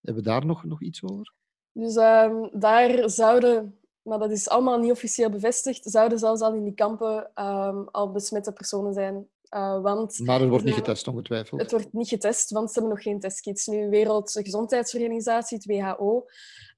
[0.02, 1.34] Hebben we daar nog, nog iets over?
[1.72, 6.64] Dus um, daar zouden, maar dat is allemaal niet officieel bevestigd, zouden zelfs al in
[6.64, 9.28] die kampen um, al besmette personen zijn.
[9.50, 11.62] Uh, want maar er wordt niet getest, ongetwijfeld.
[11.62, 13.68] Het wordt niet getest, want ze hebben nog geen testkits.
[13.68, 16.26] Nu, de Wereldgezondheidsorganisatie, het WHO,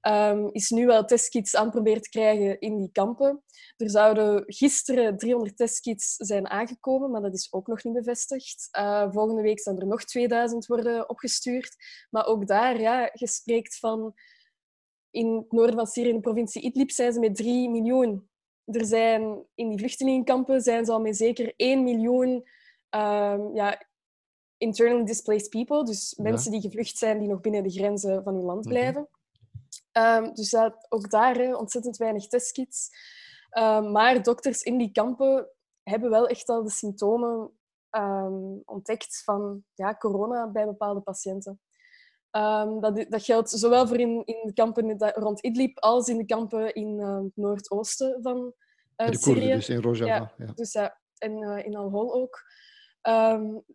[0.08, 3.42] um, is nu wel testkits aan het proberen te krijgen in die kampen.
[3.76, 8.68] Er zouden gisteren 300 testkits zijn aangekomen, maar dat is ook nog niet bevestigd.
[8.78, 11.76] Uh, volgende week zouden er nog 2000 worden opgestuurd.
[12.10, 14.14] Maar ook daar, ja, je spreekt van...
[15.10, 18.28] In het noorden van Syrië, in de provincie Idlib, zijn ze met 3 miljoen.
[18.64, 22.44] Er zijn in die vluchtelingenkampen zijn ze al met zeker 1 miljoen
[22.94, 23.86] um, ja,
[24.56, 28.44] internally displaced people, dus mensen die gevlucht zijn die nog binnen de grenzen van hun
[28.44, 28.74] land mhm.
[28.74, 29.08] blijven.
[29.92, 30.54] Ehm, dus
[30.88, 32.88] ook daar ontzettend weinig testkits.
[33.50, 35.48] Ehm, maar dokters in die kampen
[35.82, 37.50] hebben wel echt al de symptomen
[37.90, 41.60] um, ontdekt van ja, corona bij bepaalde patiënten.
[42.80, 46.74] dat, dat, geldt zowel voor in, in de kampen rond Idlib als in de kampen
[46.74, 48.54] in het noordoosten van
[48.96, 49.52] uh, de Syrië.
[49.52, 50.32] dus in Rojava.
[50.36, 52.42] Ja, Dus ja, en uh, in Al-Hol ook.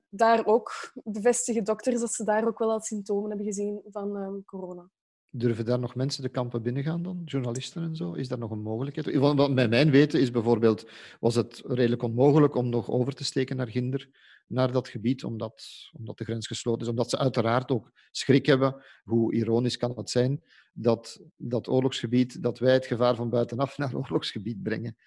[0.10, 4.90] Daar ook bevestigen dokters dat ze daar ook wel al symptomen hebben gezien van corona.
[5.30, 7.22] Durven daar nog mensen de kampen binnengaan dan?
[7.26, 8.14] Journalisten en zo?
[8.14, 9.16] Is dat nog een mogelijkheid?
[9.16, 13.56] Wat bij mijn weten is bijvoorbeeld, was het redelijk onmogelijk om nog over te steken
[13.56, 14.10] naar Ginder,
[14.48, 15.64] naar dat gebied, omdat,
[15.98, 16.88] omdat de grens gesloten is.
[16.88, 22.60] Omdat ze uiteraard ook schrik hebben, hoe ironisch kan het zijn, dat dat oorlogsgebied, dat
[22.60, 24.98] wij het gevaar van buitenaf naar oorlogsgebied brengen.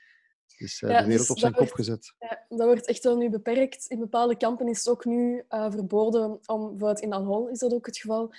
[0.59, 2.15] Dus uh, de wereld dus op zijn kop gezet.
[2.19, 3.87] Ja, dat wordt echt wel nu beperkt.
[3.87, 7.73] In bepaalde kampen is het ook nu uh, verboden om, bijvoorbeeld in Al-Hol is dat
[7.73, 8.33] ook het geval,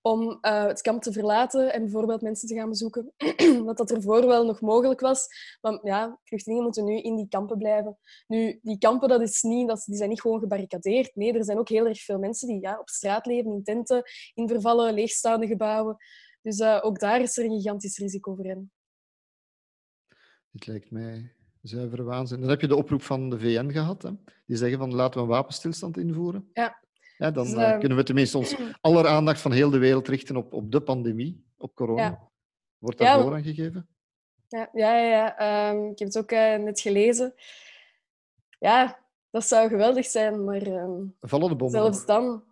[0.00, 3.12] om uh, het kamp te verlaten en bijvoorbeeld mensen te gaan bezoeken.
[3.64, 5.26] Wat dat ervoor wel nog mogelijk was.
[5.60, 7.98] Maar ja, vluchtelingen moeten nu in die kampen blijven.
[8.26, 11.14] Nu, die kampen, dat is niet, dat, die zijn niet gewoon gebarricadeerd.
[11.14, 14.02] Nee, er zijn ook heel erg veel mensen die ja, op straat leven, in tenten,
[14.34, 15.96] in vervallen, leegstaande gebouwen.
[16.42, 18.72] Dus ook daar is er een gigantisch risico voor hen.
[20.50, 21.32] Dit lijkt mij
[21.68, 22.40] Zuivere waanzin.
[22.40, 24.02] Dan heb je de oproep van de VN gehad.
[24.02, 24.10] Hè?
[24.46, 26.50] Die zeggen van laten we een wapenstilstand invoeren.
[26.52, 26.78] Ja.
[27.18, 30.08] ja dan dus, eh, ehm, kunnen we tenminste ons aller aandacht van heel de wereld
[30.08, 32.02] richten op, op de pandemie, op corona.
[32.02, 32.28] Ja.
[32.78, 33.88] Wordt daar ja, voorrang gegeven?
[34.48, 35.38] Ja, ja, ja.
[35.38, 37.34] Ehm, ik heb het ook uh, net gelezen.
[38.58, 38.98] Ja,
[39.30, 42.42] dat zou geweldig zijn, maar um, Vallen de bommen zelfs dan...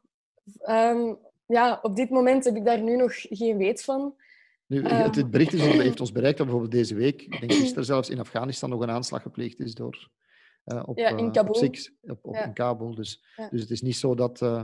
[1.46, 4.14] ja, op dit moment heb ik daar nu nog geen weet van.
[4.66, 5.10] Nu, ehm.
[5.12, 8.20] het bericht is, heeft ons bereikt dat bijvoorbeeld deze week, ik denk gisteren zelfs, in
[8.20, 10.08] Afghanistan nog een aanslag gepleegd is door,
[10.64, 11.70] uh, op, ja, in Kabul.
[12.02, 12.94] op, op, in Kabul.
[12.94, 14.62] Dus, dus het is niet zo dat, uh,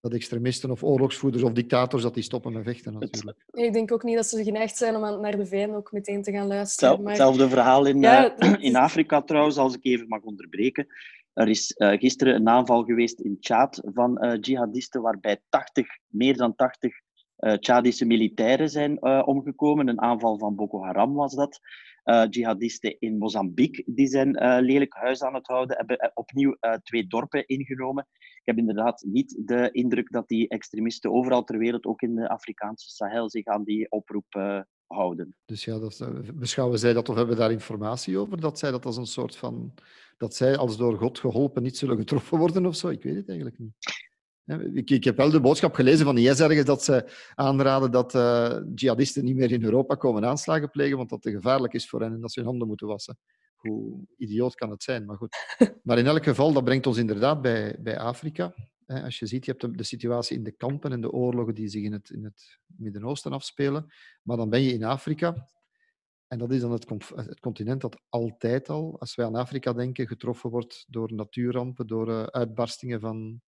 [0.00, 3.44] dat extremisten of oorlogsvoerders of dictators dat die stoppen met vechten natuurlijk.
[3.50, 6.32] ik denk ook niet dat ze geneigd zijn om naar de VN ook meteen te
[6.32, 7.02] gaan luisteren.
[7.02, 7.08] Maar...
[7.08, 8.24] Hetzelfde verhaal in, uh,
[8.68, 10.86] in Afrika trouwens, als ik even mag onderbreken.
[11.32, 16.92] Er is gisteren een aanval geweest in Tjaad van jihadisten waarbij 80, meer dan 80
[16.92, 16.96] uh,
[17.60, 19.88] Tjadische militairen zijn uh, omgekomen.
[19.88, 21.60] Een aanval van Boko Haram was dat.
[22.04, 24.30] Uh, jihadisten in Mozambique die zijn
[24.60, 28.06] lelijk huis aan het houden, hebben opnieuw twee dorpen ingenomen.
[28.12, 32.28] Ik heb inderdaad niet de indruk dat die extremisten overal ter wereld, ook in de
[32.28, 35.36] Afrikaanse Sahel, zich aan die oproep houden.
[35.44, 38.40] Dus ja, dat, beschouwen zij dat of hebben daar informatie over?
[38.40, 39.74] Dat zij dat als een soort van.
[40.16, 42.88] dat zij als door God geholpen niet zullen getroffen worden of zo?
[42.88, 43.72] Ik weet het eigenlijk niet.
[44.48, 48.58] Ik, ik, heb wel de boodschap gelezen van IS ergens dat ze aanraden dat uh,
[48.74, 52.12] jihadisten niet meer in Europa komen aanslagen plegen, want dat te gevaarlijk is voor hen
[52.12, 53.18] en dat ze hun handen moeten wassen.
[53.56, 55.36] Hoe idioot kan het zijn, maar goed.
[55.82, 58.54] Maar in elk geval, dat brengt ons inderdaad bij, bij Afrika.
[58.86, 61.82] Als je ziet, je hebt de, situatie in de kampen en de oorlogen die zich
[61.82, 63.86] in het, in het Midden-Oosten afspelen.
[64.22, 65.48] Maar dan ben je in Afrika.
[66.26, 70.06] En dat is dan het, het, continent dat altijd al, als wij aan Afrika denken,
[70.06, 73.40] getroffen wordt door natuurrampen, door uh, uitbarstingen van,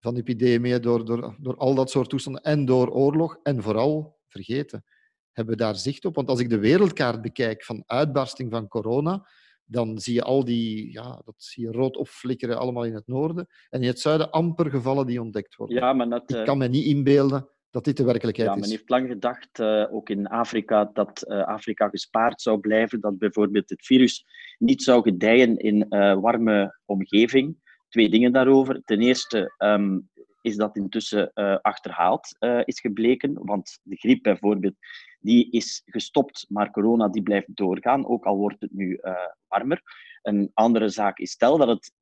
[0.00, 3.38] van epidemieën, door, door, door al dat soort toestanden en door oorlog.
[3.42, 4.84] En vooral, vergeten,
[5.32, 6.14] hebben we daar zicht op?
[6.14, 9.28] Want als ik de wereldkaart bekijk van uitbarsting van corona,
[9.64, 13.46] dan zie je al die, ja, dat zie je rood opflikkeren allemaal in het noorden.
[13.68, 15.76] En in het zuiden amper gevallen die ontdekt worden.
[15.76, 18.60] Ja, maar dat, ik eh, kan me niet inbeelden dat dit de werkelijkheid ja, is.
[18.60, 23.18] Men heeft lang gedacht, uh, ook in Afrika, dat uh, Afrika gespaard zou blijven, dat
[23.18, 24.24] bijvoorbeeld het virus
[24.58, 27.56] niet zou gedijen in uh, warme omgeving
[27.90, 28.82] twee dingen daarover.
[28.84, 30.08] Ten eerste um,
[30.40, 34.74] is dat intussen uh, achterhaald uh, is gebleken, want de griep bijvoorbeeld,
[35.20, 39.14] die is gestopt, maar corona die blijft doorgaan, ook al wordt het nu uh,
[39.48, 39.82] warmer.
[40.22, 41.92] Een andere zaak is, stel dat het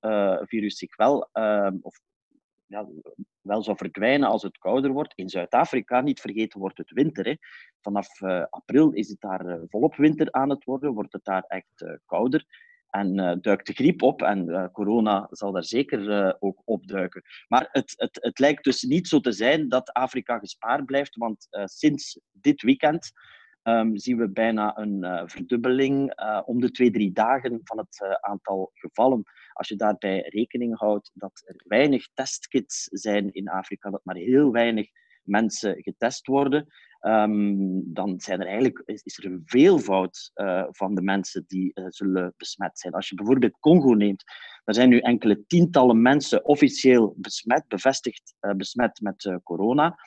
[0.48, 2.00] virus zich wel, ehm, of,
[2.66, 2.86] ja,
[3.40, 5.12] wel zou verdwijnen als het kouder wordt.
[5.16, 7.24] In Zuid-Afrika, niet vergeten, wordt het winter.
[7.24, 7.34] Hè.
[7.80, 12.44] Vanaf april is het daar volop winter aan het worden, wordt het daar echt kouder.
[12.90, 17.22] En uh, duikt de griep op en uh, corona zal daar zeker uh, ook opduiken.
[17.48, 21.46] Maar het, het, het lijkt dus niet zo te zijn dat Afrika gespaard blijft, want
[21.64, 23.12] sinds dit weekend
[23.62, 26.12] um, zien we bijna een verdubbeling
[26.44, 29.22] om de twee, drie dagen van het aantal gevallen.
[29.52, 34.52] Als je daarbij rekening houdt dat er weinig testkits zijn in Afrika, dat maar heel
[34.52, 34.88] weinig
[35.22, 36.66] mensen getest worden,
[37.00, 41.84] um, dan zijn er eigenlijk, is, er een veelvoud uh, van de mensen die uh,
[41.88, 42.92] zullen besmet zijn.
[42.92, 44.24] Als je bijvoorbeeld Congo neemt,
[44.64, 49.98] er zijn nu enkele tientallen mensen officieel besmet, bevestigd uh, besmet met corona.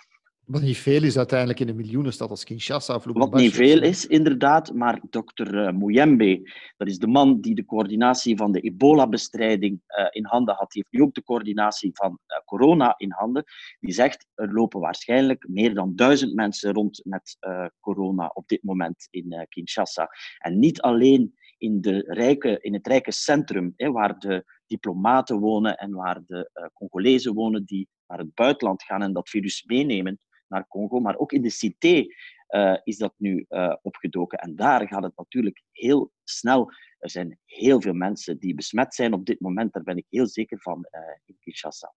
[0.51, 4.07] Wat niet veel is uiteindelijk in een miljoenenstad als Kinshasa of Wat niet veel is,
[4.07, 9.81] inderdaad, maar dokter uh, Muyembe, dat is de man die de coördinatie van de ebola-bestrijding
[9.87, 13.43] uh, in handen had, die heeft nu ook de coördinatie van uh, corona in handen,
[13.79, 17.37] die zegt er lopen waarschijnlijk meer dan duizend mensen rond met
[17.79, 20.09] corona op dit moment in Kinshasa.
[20.37, 25.77] En niet alleen in, de rijke, in het rijke centrum, hè, waar de diplomaten wonen
[25.77, 30.19] en waar de Congolezen wonen die naar het buitenland gaan en dat virus meenemen,
[30.51, 32.05] naar Congo, maar ook in de cité
[32.49, 34.37] uh, is dat nu uh, opgedoken.
[34.37, 36.71] En daar gaat het natuurlijk heel snel.
[36.99, 40.27] Er zijn heel veel mensen die besmet zijn op dit moment, daar ben ik heel
[40.27, 41.93] zeker van uh, in Kinshasa.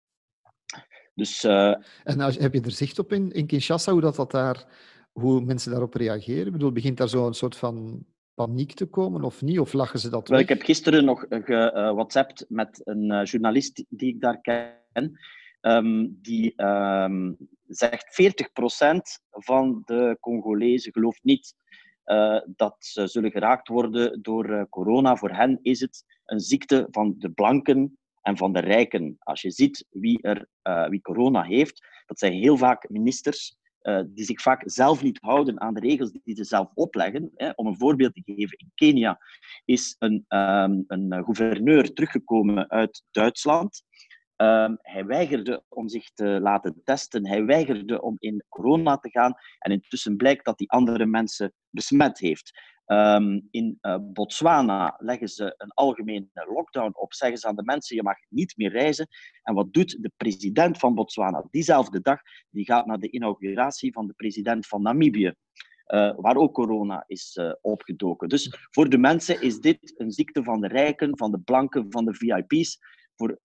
[1.15, 4.65] Dus, en als, heb je er zicht op in, in Kinshasa, hoe, dat, dat daar,
[5.13, 6.47] hoe mensen daarop reageren?
[6.47, 9.59] Ik bedoel, begint daar zo een soort van paniek te komen of niet?
[9.59, 14.21] Of lachen ze dat Wel, Ik heb gisteren nog gewhatsappt met een journalist die ik
[14.21, 15.19] daar ken.
[15.63, 17.37] Um, die um,
[17.67, 18.97] zegt 40%
[19.31, 21.55] van de Congolezen gelooft niet
[22.07, 25.17] uh, dat ze zullen geraakt worden door uh, corona.
[25.17, 29.17] Voor hen is het een ziekte van de blanken en van de rijken.
[29.19, 33.61] Als je ziet wie, er, uh, wie corona heeft, dat zijn heel vaak ministers
[34.07, 37.31] die zich vaak zelf niet houden aan de regels die ze zelf opleggen.
[37.35, 37.51] Hè.
[37.55, 39.19] Om een voorbeeld te geven, in Kenia
[39.65, 43.83] is een, um, een gouverneur teruggekomen uit Duitsland
[44.37, 47.27] Um, hij weigerde om zich te laten testen.
[47.27, 49.35] Hij weigerde om in corona te gaan.
[49.59, 52.53] En intussen blijkt dat hij andere mensen besmet heeft.
[52.87, 57.15] Um, in uh, Botswana leggen ze een algemene lockdown op.
[57.15, 59.09] Zeggen ze aan de mensen, je mag niet meer reizen.
[59.43, 61.47] En wat doet de president van Botswana?
[61.51, 62.21] Diezelfde dag
[62.51, 65.35] die gaat naar de inauguratie van de president van Namibië.
[65.87, 68.29] Uh, waar ook corona is uh, opgedoken.
[68.29, 72.05] Dus voor de mensen is dit een ziekte van de rijken, van de blanken, van
[72.05, 72.79] de VIP's
[73.23, 73.39] voor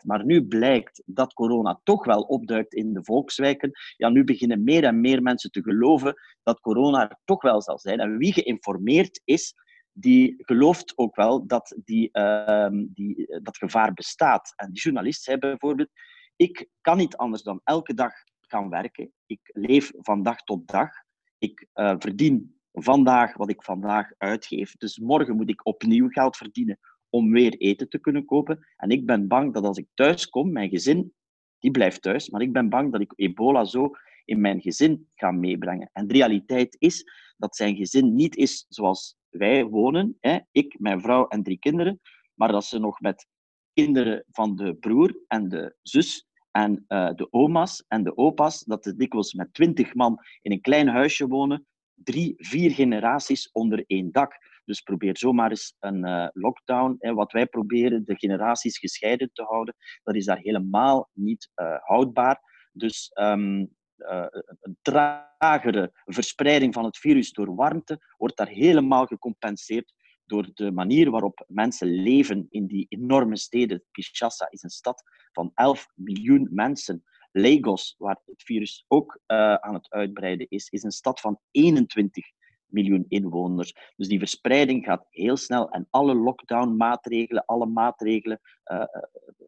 [0.00, 0.04] 40%.
[0.04, 3.70] Maar nu blijkt dat corona toch wel opduikt in de volkswijken.
[3.96, 7.98] Ja, nu beginnen meer en meer mensen te geloven dat corona toch wel zal zijn.
[7.98, 9.54] En wie geïnformeerd is,
[9.92, 14.52] die gelooft ook wel dat die, uh, die, dat gevaar bestaat.
[14.56, 15.90] En die journalist zei bijvoorbeeld,
[16.36, 19.12] ik kan niet anders dan elke dag gaan werken.
[19.26, 20.90] Ik leef van dag tot dag.
[21.38, 24.76] Ik uh, verdien vandaag wat ik vandaag uitgeef.
[24.76, 26.78] Dus morgen moet ik opnieuw geld verdienen
[27.10, 28.66] om weer eten te kunnen kopen.
[28.76, 31.12] En ik ben bang dat als ik thuis kom, mijn gezin,
[31.58, 33.90] die blijft thuis, maar ik ben bang dat ik ebola zo
[34.24, 35.90] in mijn gezin ga meebrengen.
[35.92, 37.04] En de realiteit is
[37.36, 42.00] dat zijn gezin niet is zoals wij wonen, hè, ik, mijn vrouw en drie kinderen,
[42.34, 43.26] maar dat ze nog met
[43.72, 48.84] kinderen van de broer en de zus en uh, de oma's en de opa's, dat
[48.84, 54.12] ze dikwijls met twintig man in een klein huisje wonen, drie, vier generaties onder één
[54.12, 54.55] dak.
[54.66, 56.96] Dus probeer zomaar eens een uh, lockdown.
[56.98, 61.76] Hè, wat wij proberen, de generaties gescheiden te houden, dat is daar helemaal niet uh,
[61.80, 62.40] houdbaar.
[62.72, 63.60] Dus um,
[63.96, 64.26] uh,
[64.60, 69.92] een tragere verspreiding van het virus door warmte wordt daar helemaal gecompenseerd
[70.24, 73.84] door de manier waarop mensen leven in die enorme steden.
[73.90, 75.02] Kinshasa is een stad
[75.32, 77.04] van 11 miljoen mensen.
[77.32, 79.20] Lagos, waar het virus ook
[79.60, 82.26] aan het uitbreiden is, is een stad van 21
[82.66, 83.92] miljoen inwoners.
[83.96, 88.84] Dus die verspreiding gaat heel snel en alle lockdown-maatregelen, alle maatregelen, uh,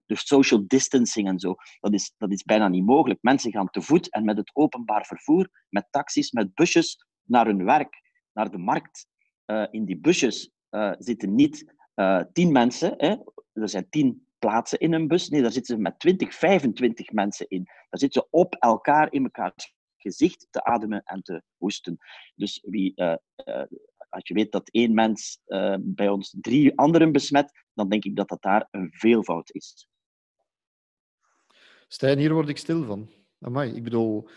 [0.06, 3.22] de social distancing en zo, dat is, dat is bijna niet mogelijk.
[3.22, 7.64] Mensen gaan te voet en met het openbaar vervoer, met taxis, met busjes naar hun
[7.64, 8.02] werk,
[8.32, 9.06] naar de markt.
[9.46, 10.50] Uh, in die busjes
[10.98, 11.74] zitten niet
[12.32, 13.16] tien mensen, hè?
[13.52, 15.28] er zijn tien plaatsen in een bus.
[15.28, 17.64] Nee, daar zitten ze met 20, 25 mensen in.
[17.64, 19.54] Daar zitten ze op elkaar in elkaar
[19.98, 21.98] gezicht te ademen en te hoesten.
[22.34, 23.62] Dus wie, uh, uh,
[24.08, 28.16] als je weet dat één mens uh, bij ons drie anderen besmet, dan denk ik
[28.16, 29.88] dat dat daar een veelvoud is.
[31.88, 33.08] Stijn, hier word ik stil van.
[33.40, 34.28] Amai, ik bedoel,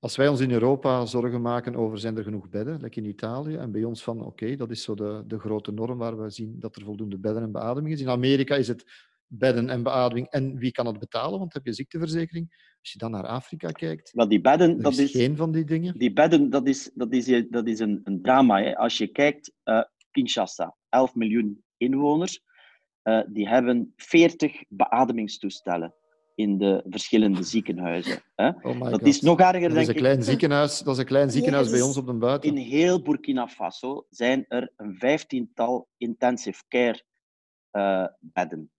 [0.00, 3.56] als wij ons in Europa zorgen maken over zijn er genoeg bedden, lekker in Italië,
[3.56, 6.60] en bij ons van oké, dat is zo de, de grote norm waar we zien
[6.60, 8.00] dat er voldoende bedden en beademing is.
[8.00, 11.72] In Amerika is het bedden en beademing en wie kan het betalen, want heb je
[11.72, 12.68] ziekteverzekering.
[12.80, 15.98] Als je dan naar Afrika kijkt, maar die bedden, dat is geen van die dingen.
[15.98, 18.62] Die bedden, dat is, dat is, dat is een, een drama.
[18.62, 18.76] Hè.
[18.76, 22.42] Als je kijkt, uh, Kinshasa, 11 miljoen inwoners,
[23.02, 25.94] uh, die hebben 40 beademingstoestellen
[26.34, 28.22] in de verschillende ziekenhuizen.
[28.34, 28.48] Hè.
[28.48, 29.06] Oh dat God.
[29.06, 30.00] is nog erger, dat denk is een ik.
[30.00, 32.50] Klein ziekenhuis, dat is een klein ziekenhuis bij ons op de buiten.
[32.50, 37.02] In heel Burkina Faso zijn er een vijftiental intensive care
[37.72, 38.70] uh, bedden.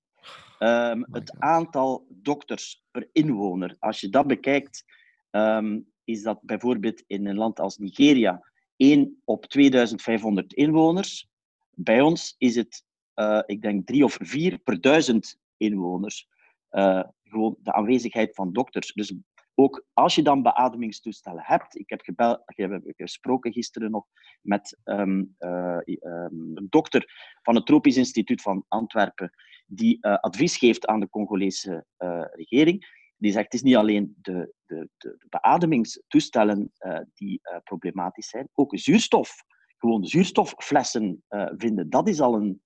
[0.64, 4.84] Um, het aantal dokters per inwoner, als je dat bekijkt,
[5.32, 11.30] um, is dat bijvoorbeeld in een land als Nigeria 1 op 2500 inwoners.
[11.70, 12.84] Bij ons is het,
[13.16, 16.28] uh, ik denk, 3 of 4 per 1000 inwoners.
[16.72, 18.94] Uh, gewoon de aanwezigheid van dokters.
[18.94, 19.14] Dus
[19.56, 24.06] ook als je dan beademingstoestellen hebt, ik heb, gebeld, ik heb gesproken gisteren nog
[24.42, 29.32] met um, een dokter van het Tropisch Instituut van Antwerpen,
[29.74, 33.00] die uh, advies geeft aan de Congolese uh, regering.
[33.18, 36.72] Die zegt, het is niet alleen de, de, de, de beademingstoestellen
[37.14, 39.44] die problematisch zijn, ook zuurstof.
[39.78, 41.24] Gewoon zuurstofflessen
[41.58, 42.62] vinden, dat is al een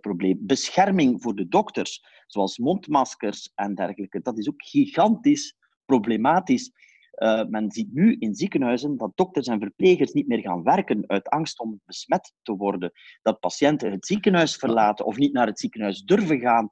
[0.00, 0.38] probleem.
[0.40, 6.72] Bescherming voor de dokters, zoals mondmaskers en dergelijke, dat is ook gigantisch problematisch.
[7.16, 11.28] Uh, men ziet nu in ziekenhuizen dat dokters en verplegers niet meer gaan werken uit
[11.28, 12.92] angst om besmet te worden.
[13.22, 16.70] Dat patiënten het ziekenhuis verlaten of niet naar het ziekenhuis durven gaan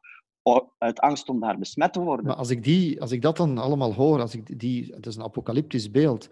[0.79, 2.27] uit angst om daar besmet te worden.
[2.27, 5.17] Maar als ik, die, als ik dat dan allemaal hoor, als ik die, het is
[5.17, 6.29] een apocalyptisch beeld,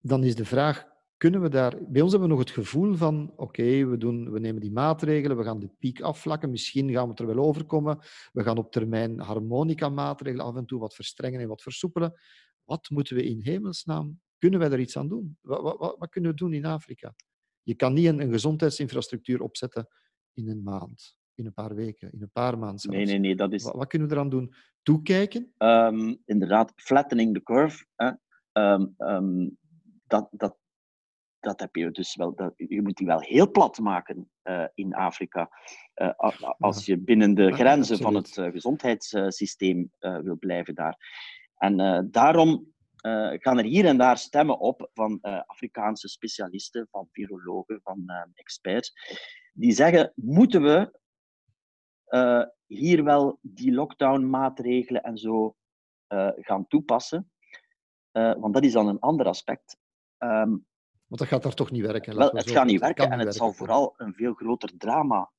[0.00, 1.76] dan is de vraag, kunnen we daar...
[1.88, 5.36] Bij ons hebben we nog het gevoel van, oké, we we, we nemen die maatregelen,
[5.36, 7.98] we gaan de piek afvlakken, misschien gaan we er wel overkomen,
[8.32, 12.14] we gaan op termijn harmonica-maatregelen af en toe wat verstrengen en wat versoepelen.
[12.70, 14.20] Wat moeten we in hemelsnaam...
[14.38, 15.38] Kunnen wij daar iets aan doen?
[15.40, 17.14] Wat, wat, wat kunnen we doen in Afrika?
[17.62, 19.88] Je kan niet een, een gezondheidsinfrastructuur opzetten
[20.32, 23.36] in een maand, in een paar weken, in een paar maanden Nee, nee, nee.
[23.36, 23.62] Dat is...
[23.62, 24.54] wat, kunnen we eraan doen?
[24.82, 25.52] Toekijken?
[25.58, 27.84] Um, inderdaad, flattening the curve.
[27.94, 28.10] Hè?
[28.52, 29.56] Um, um,
[30.06, 30.56] dat, dat,
[31.40, 34.94] dat heb je dus wel, dat, je moet die wel heel plat maken uh, in
[34.94, 35.50] Afrika.
[35.94, 36.10] Uh,
[36.58, 40.98] als je binnen de grenzen van het uh, gezondheidssysteem wil blijven daar.
[41.60, 42.72] En daarom
[43.36, 48.04] gaan er hier en daar stemmen op van Afrikaanse specialisten, van virologen, van
[48.34, 48.92] experts,
[49.52, 50.98] die zeggen: moeten we
[52.66, 55.56] hier wel die lockdown-maatregelen en zo
[56.36, 57.30] gaan toepassen?
[58.12, 59.76] want dat is dan een ander aspect.
[60.18, 60.66] Um,
[61.10, 62.16] want dat gaat daar toch niet werken?
[62.16, 65.30] Wel, het gaat niet werken en het zal vooral een veel groter drama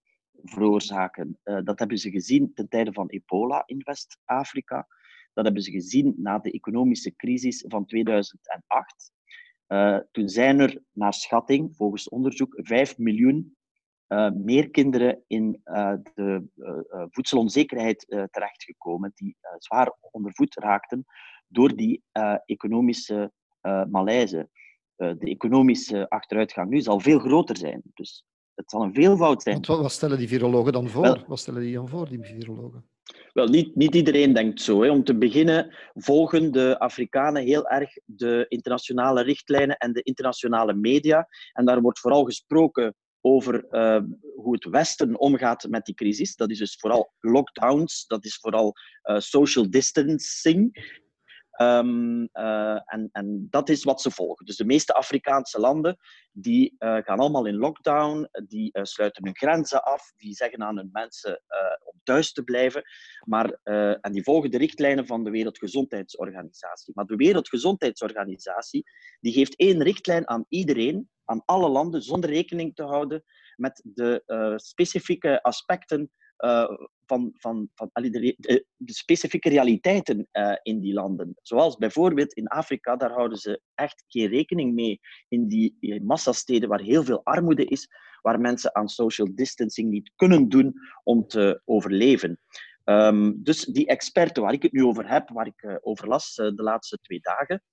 [0.43, 1.39] veroorzaken.
[1.43, 4.87] Uh, dat hebben ze gezien ten tijde van ebola in West-Afrika.
[5.33, 9.11] Dat hebben ze gezien na de economische crisis van 2008.
[9.67, 13.55] Uh, eh, toen zijn er, naar schatting, volgens onderzoek, 5 miljoen
[14.07, 15.61] uh, meer kinderen in
[16.13, 16.43] de
[17.09, 21.05] voedselonzekerheid terechtgekomen, die zwaar onder voet raakten
[21.47, 22.03] door die
[22.45, 23.31] economische
[23.89, 24.49] malaise.
[25.01, 27.81] Eh, de economische achteruitgang nu zal veel groter zijn.
[27.93, 28.25] Dus
[28.55, 29.61] het zal een veelvoud zijn.
[29.61, 31.23] Want wat stellen die virologen dan voor?
[31.27, 32.85] wat stellen die dan voor, die virologen?
[33.33, 34.81] Wel, niet, niet iedereen denkt zo.
[34.81, 34.89] Hè.
[34.89, 41.27] Om te beginnen volgen de Afrikanen heel erg de internationale richtlijnen en de internationale media.
[41.53, 44.01] En daar wordt vooral gesproken over uh,
[44.35, 46.35] hoe het Westen omgaat met die crisis.
[46.35, 50.89] Dat is dus vooral lockdowns, dat is vooral uh, social distancing.
[51.61, 54.45] Um, uh, en, en, dat is wat ze volgen.
[54.45, 55.97] Dus de meeste Afrikaanse landen
[56.31, 60.77] die uh, gaan allemaal in lockdown, die uh, sluiten hun grenzen af, die zeggen aan
[60.77, 61.41] hun mensen
[61.83, 62.83] om thuis te blijven.
[63.25, 63.59] Maar,
[64.01, 66.93] en die volgen de richtlijnen van de Wereldgezondheidsorganisatie.
[66.95, 68.83] Maar de Wereldgezondheidsorganisatie
[69.19, 73.23] die geeft één richtlijn aan iedereen, aan alle landen, zonder rekening te houden
[73.55, 74.23] met de
[74.55, 76.11] specifieke aspecten
[77.05, 81.35] van, van, van de, de, specifieke realiteiten uh, in die landen.
[81.41, 86.81] Zoals bijvoorbeeld in Afrika, daar houden ze echt geen rekening mee in die massasteden waar
[86.81, 87.87] heel veel armoede is,
[88.21, 90.73] waar mensen aan social distancing niet kunnen doen
[91.03, 92.39] om te overleven.
[92.85, 96.35] Um, dus die experten waar ik het nu over heb, waar ik uh, over las
[96.35, 97.63] de laatste twee dagen,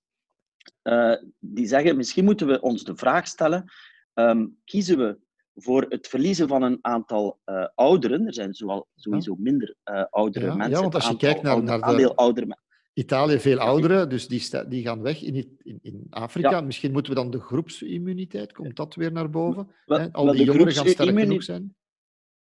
[1.39, 3.71] die zeggen misschien moeten we ons de vraag stellen,
[4.13, 5.19] um, kiezen we
[5.61, 8.25] voor het verliezen van een aantal uh, ouderen.
[8.25, 10.75] Er zijn zoal, sowieso minder uh, oudere ja, mensen.
[10.75, 12.15] Ja, want als je kijkt naar, naar de...
[12.15, 12.57] oudere
[12.93, 16.49] Italië veel ouderen, dus die, die gaan weg in, in, in Afrika.
[16.49, 16.61] Ja.
[16.61, 19.71] Misschien moeten we dan de groepsimmuniteit, komt dat weer naar boven?
[19.85, 21.75] Wel, Al die jongeren gaan sterk genoeg zijn?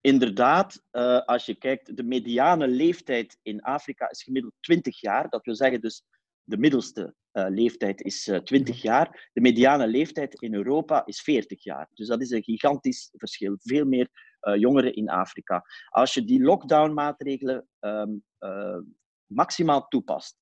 [0.01, 5.31] Inderdaad, uh, als je kijkt, de mediane leeftijd in Afrika is gemiddeld 20 jaar.
[5.31, 6.03] Dat wil zeggen dus
[6.45, 9.30] de middelste uh, leeftijd is uh, 20 jaar.
[9.32, 11.88] De mediane leeftijd in Europa is 40 jaar.
[11.95, 13.57] Dus dat is een gigantisch verschil.
[13.59, 14.09] Veel meer
[14.42, 15.64] uh, jongeren in Afrika.
[15.88, 18.24] Als je die lockdown-maatregelen um,
[19.26, 20.36] maximaal toepast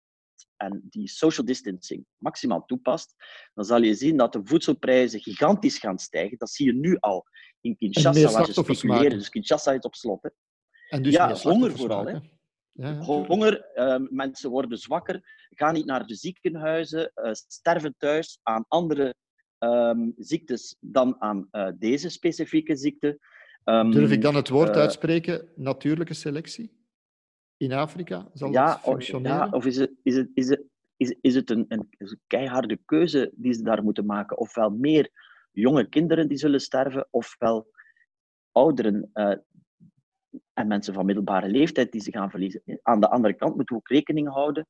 [0.57, 3.15] en die social distancing maximaal toepast,
[3.55, 6.39] dan zal je zien dat de voedselprijzen gigantisch gaan stijgen.
[6.39, 7.27] Dat zie je nu al
[7.61, 9.19] in Kinshasa, waar ze speculeren.
[9.19, 10.23] Dus Kinshasa is op slot.
[10.23, 10.29] Hè.
[10.89, 12.07] En dus ja, honger vooral.
[12.07, 12.19] Hè.
[12.73, 18.65] Ja, Honger, uh, mensen worden zwakker, gaan niet naar de ziekenhuizen, uh, sterven thuis aan
[18.69, 19.15] andere
[19.59, 23.19] um, ziektes dan aan uh, deze specifieke ziekte.
[23.65, 26.81] Um, Durf ik dan het woord uitspreken, natuurlijke selectie?
[27.57, 29.37] In Afrika zal ja, dat functioneren?
[29.37, 30.63] Ja, of is het, is het, is het,
[30.97, 34.39] is, is het een, een, een keiharde keuze die ze daar moeten maken?
[34.39, 35.11] Ofwel meer
[35.53, 37.71] jonge kinderen die zullen sterven, ofwel
[38.53, 39.11] ouderen
[40.55, 42.63] en mensen van middelbare leeftijd die ze gaan verliezen.
[42.83, 44.67] Aan de andere kant moeten we ook rekening houden.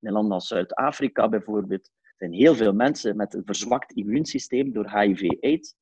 [0.00, 5.74] In landen als Zuid-Afrika bijvoorbeeld zijn heel veel mensen met een verzwakt immuunsysteem door HIV-AIDS,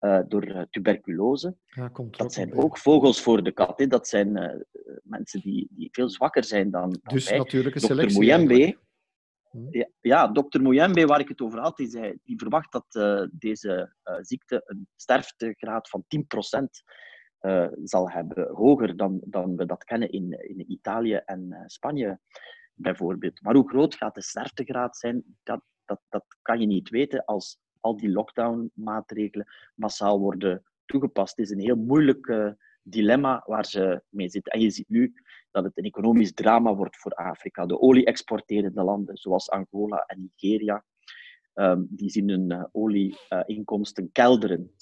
[0.00, 1.56] uh, door uh, tuberculose.
[1.66, 3.78] Ja, dat zijn ook vogels voor de kat.
[3.78, 3.86] Hè.
[3.86, 4.60] Dat zijn uh,
[5.02, 7.38] mensen die, die veel zwakker zijn dan, dan dus wij.
[7.38, 7.86] natuurlijke Dr.
[7.86, 8.18] selectie.
[8.18, 8.78] Moyembe,
[9.70, 12.86] ja, ja, dokter Moyembe, waar ik het over had, die, zei, die verwacht dat
[13.32, 16.04] deze ziekte een sterftegraad van
[16.58, 16.64] 10%
[17.84, 18.48] zal hebben.
[18.54, 22.18] Hoger dan, dan we dat kennen in, in Italië en Spanje
[22.74, 23.42] bijvoorbeeld.
[23.42, 27.58] Maar hoe groot gaat de sterftegraad zijn, dat, dat, dat kan je niet weten als
[27.80, 31.36] al die lockdown-maatregelen massaal worden toegepast.
[31.36, 32.50] Het is een heel moeilijk uh,
[32.82, 34.52] dilemma waar ze mee zitten.
[34.52, 35.14] En je ziet nu
[35.50, 37.66] dat het een economisch drama wordt voor Afrika.
[37.66, 40.84] De olie-exporterende landen, zoals Angola en Nigeria,
[41.60, 44.70] um, die zien hun uh, olieinkomsten kelderen.
[44.70, 44.74] 70%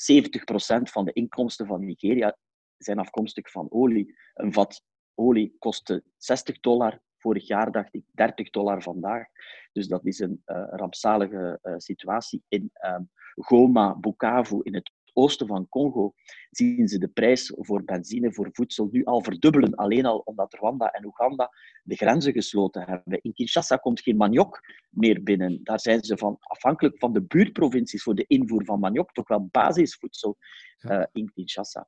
[0.82, 2.36] van de inkomsten van Nigeria
[2.78, 4.14] zijn afkomstig van olie.
[4.34, 4.82] Een vat
[5.14, 9.26] olie kostte 60 dollar Vorig jaar dacht ik 30 dollar vandaag.
[9.72, 12.42] Dus dat is een uh, rampzalige uh, situatie.
[12.48, 16.12] In um, Goma, Bukavu, in het oosten van Congo,
[16.50, 19.74] zien ze de prijs voor benzine, voor voedsel nu al verdubbelen.
[19.74, 21.50] Alleen al omdat Rwanda en Oeganda
[21.82, 23.20] de grenzen gesloten hebben.
[23.22, 25.60] In Kinshasa komt geen maniok meer binnen.
[25.62, 29.48] Daar zijn ze van, afhankelijk van de buurtprovincies voor de invoer van maniok, toch wel
[29.50, 30.36] basisvoedsel
[30.80, 31.86] uh, in Kinshasa.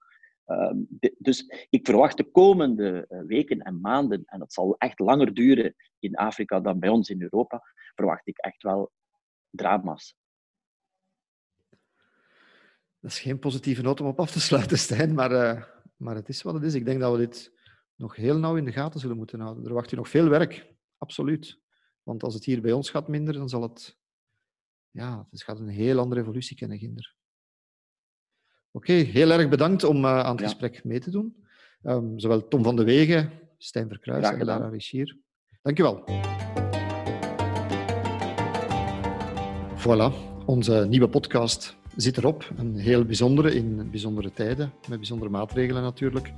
[0.49, 0.77] Ehm,
[1.19, 5.75] dus ik verwacht de komende eh, weken en maanden, en dat zal echt langer duren
[5.99, 7.63] in Afrika dan bij ons in Europa,
[7.95, 8.93] verwacht ik echt wel
[9.51, 10.17] drama's.
[13.09, 15.63] Dat is geen positieve noot om op af te sluiten, Stijn, maar, uh,
[15.97, 16.75] maar het is wat het is.
[16.75, 17.53] Ik denk dat we dit
[17.95, 19.65] nog heel nauw in de gaten zullen moeten houden.
[19.65, 21.61] Er wacht hier nog veel werk, absoluut.
[22.03, 23.99] Want als het hier bij ons gaat minder, dan zal het...
[24.91, 27.15] Ja, het gaat een heel andere evolutie kennen, Ginder.
[28.71, 30.47] Oké, okay, heel erg bedankt om uh, aan het ja.
[30.47, 31.47] gesprek mee te doen.
[31.83, 35.19] Um, zowel Tom van de Wegen, Stijn Verkruis en Lara Richier.
[35.63, 36.05] Dank je wel.
[39.79, 42.51] Voilà, onze nieuwe podcast zit erop.
[42.57, 46.33] Een heel bijzondere in bijzondere tijden, met bijzondere maatregelen natuurlijk.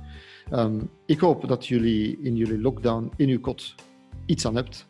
[0.53, 3.75] Um, ik hoop dat jullie in jullie lockdown in uw kot
[4.25, 4.87] iets aan hebt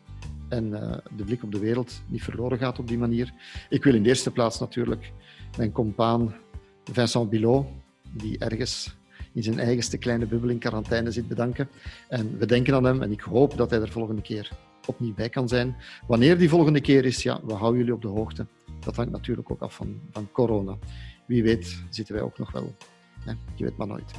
[0.48, 3.32] en uh, de blik op de wereld niet verloren gaat op die manier.
[3.68, 5.12] Ik wil in de eerste plaats natuurlijk
[5.56, 6.34] mijn compaan
[6.84, 7.66] Vincent Bilot,
[8.12, 8.96] die ergens
[9.32, 11.68] in zijn eigenste kleine bubbel in quarantaine zit, bedanken.
[12.08, 14.50] En we denken aan hem en ik hoop dat hij er volgende keer
[14.86, 15.76] opnieuw bij kan zijn.
[16.06, 18.46] Wanneer die volgende keer is, ja, we houden jullie op de hoogte.
[18.80, 20.78] Dat hangt natuurlijk ook af van, van corona.
[21.26, 22.74] Wie weet zitten wij ook nog wel.
[23.54, 24.12] Je weet maar nooit.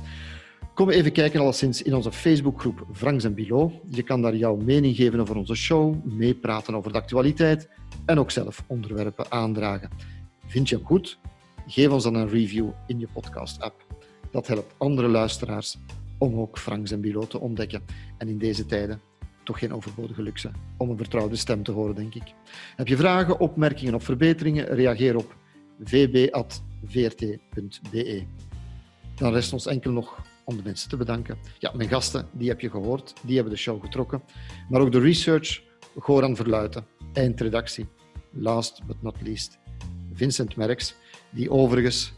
[0.73, 3.71] Kom even kijken alleszins in onze Facebookgroep Franks en Bilo.
[3.89, 7.69] Je kan daar jouw mening geven over onze show, meepraten over de actualiteit
[8.05, 9.89] en ook zelf onderwerpen aandragen.
[10.45, 11.19] Vind je hem goed?
[11.67, 13.85] Geef ons dan een review in je podcast-app.
[14.31, 15.77] Dat helpt andere luisteraars
[16.17, 17.83] om ook Franks en Bilo te ontdekken.
[18.17, 19.01] En in deze tijden
[19.43, 22.33] toch geen overbodige luxe om een vertrouwde stem te horen, denk ik.
[22.75, 24.65] Heb je vragen, opmerkingen of verbeteringen?
[24.65, 25.35] Reageer op
[25.83, 27.33] vb.vrt.be.
[29.15, 31.37] Dan rest ons enkel nog om de mensen te bedanken.
[31.59, 34.23] Ja, mijn gasten, die heb je gehoord, die hebben de show getrokken.
[34.69, 35.61] Maar ook de research,
[35.97, 37.87] Goran Verluiten, eindredactie.
[38.35, 39.59] Last but not least,
[40.13, 40.95] Vincent Merks,
[41.29, 42.13] die overigens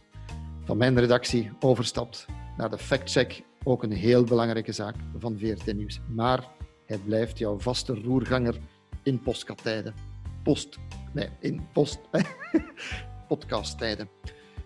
[0.64, 2.26] van mijn redactie overstapt
[2.58, 3.44] naar de factcheck.
[3.64, 6.00] Ook een heel belangrijke zaak van VRT Nieuws.
[6.08, 6.48] Maar
[6.86, 8.58] hij blijft jouw vaste roerganger
[9.04, 9.94] in postkatijden.
[10.44, 10.78] Post.
[11.12, 12.00] Nee, in post.
[13.28, 14.10] Podcasttijden.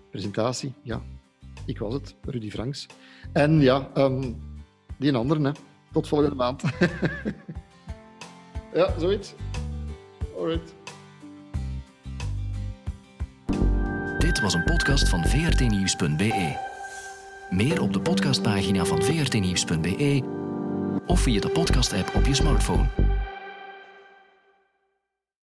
[0.10, 1.02] Presentatie, ja.
[1.66, 2.88] Ik was het, Rudy Franks.
[3.34, 4.42] En ja, um,
[4.98, 5.52] die een andere, hè.
[5.92, 6.64] Tot volgende maand.
[8.74, 9.34] ja, zoiets.
[10.38, 10.76] Alright.
[14.18, 16.68] Dit was een podcast van vrtnieuws.be.
[17.50, 20.39] Meer op de podcastpagina van vrtnieuws.be
[21.10, 23.09] of via de podcast-app op je smartphone.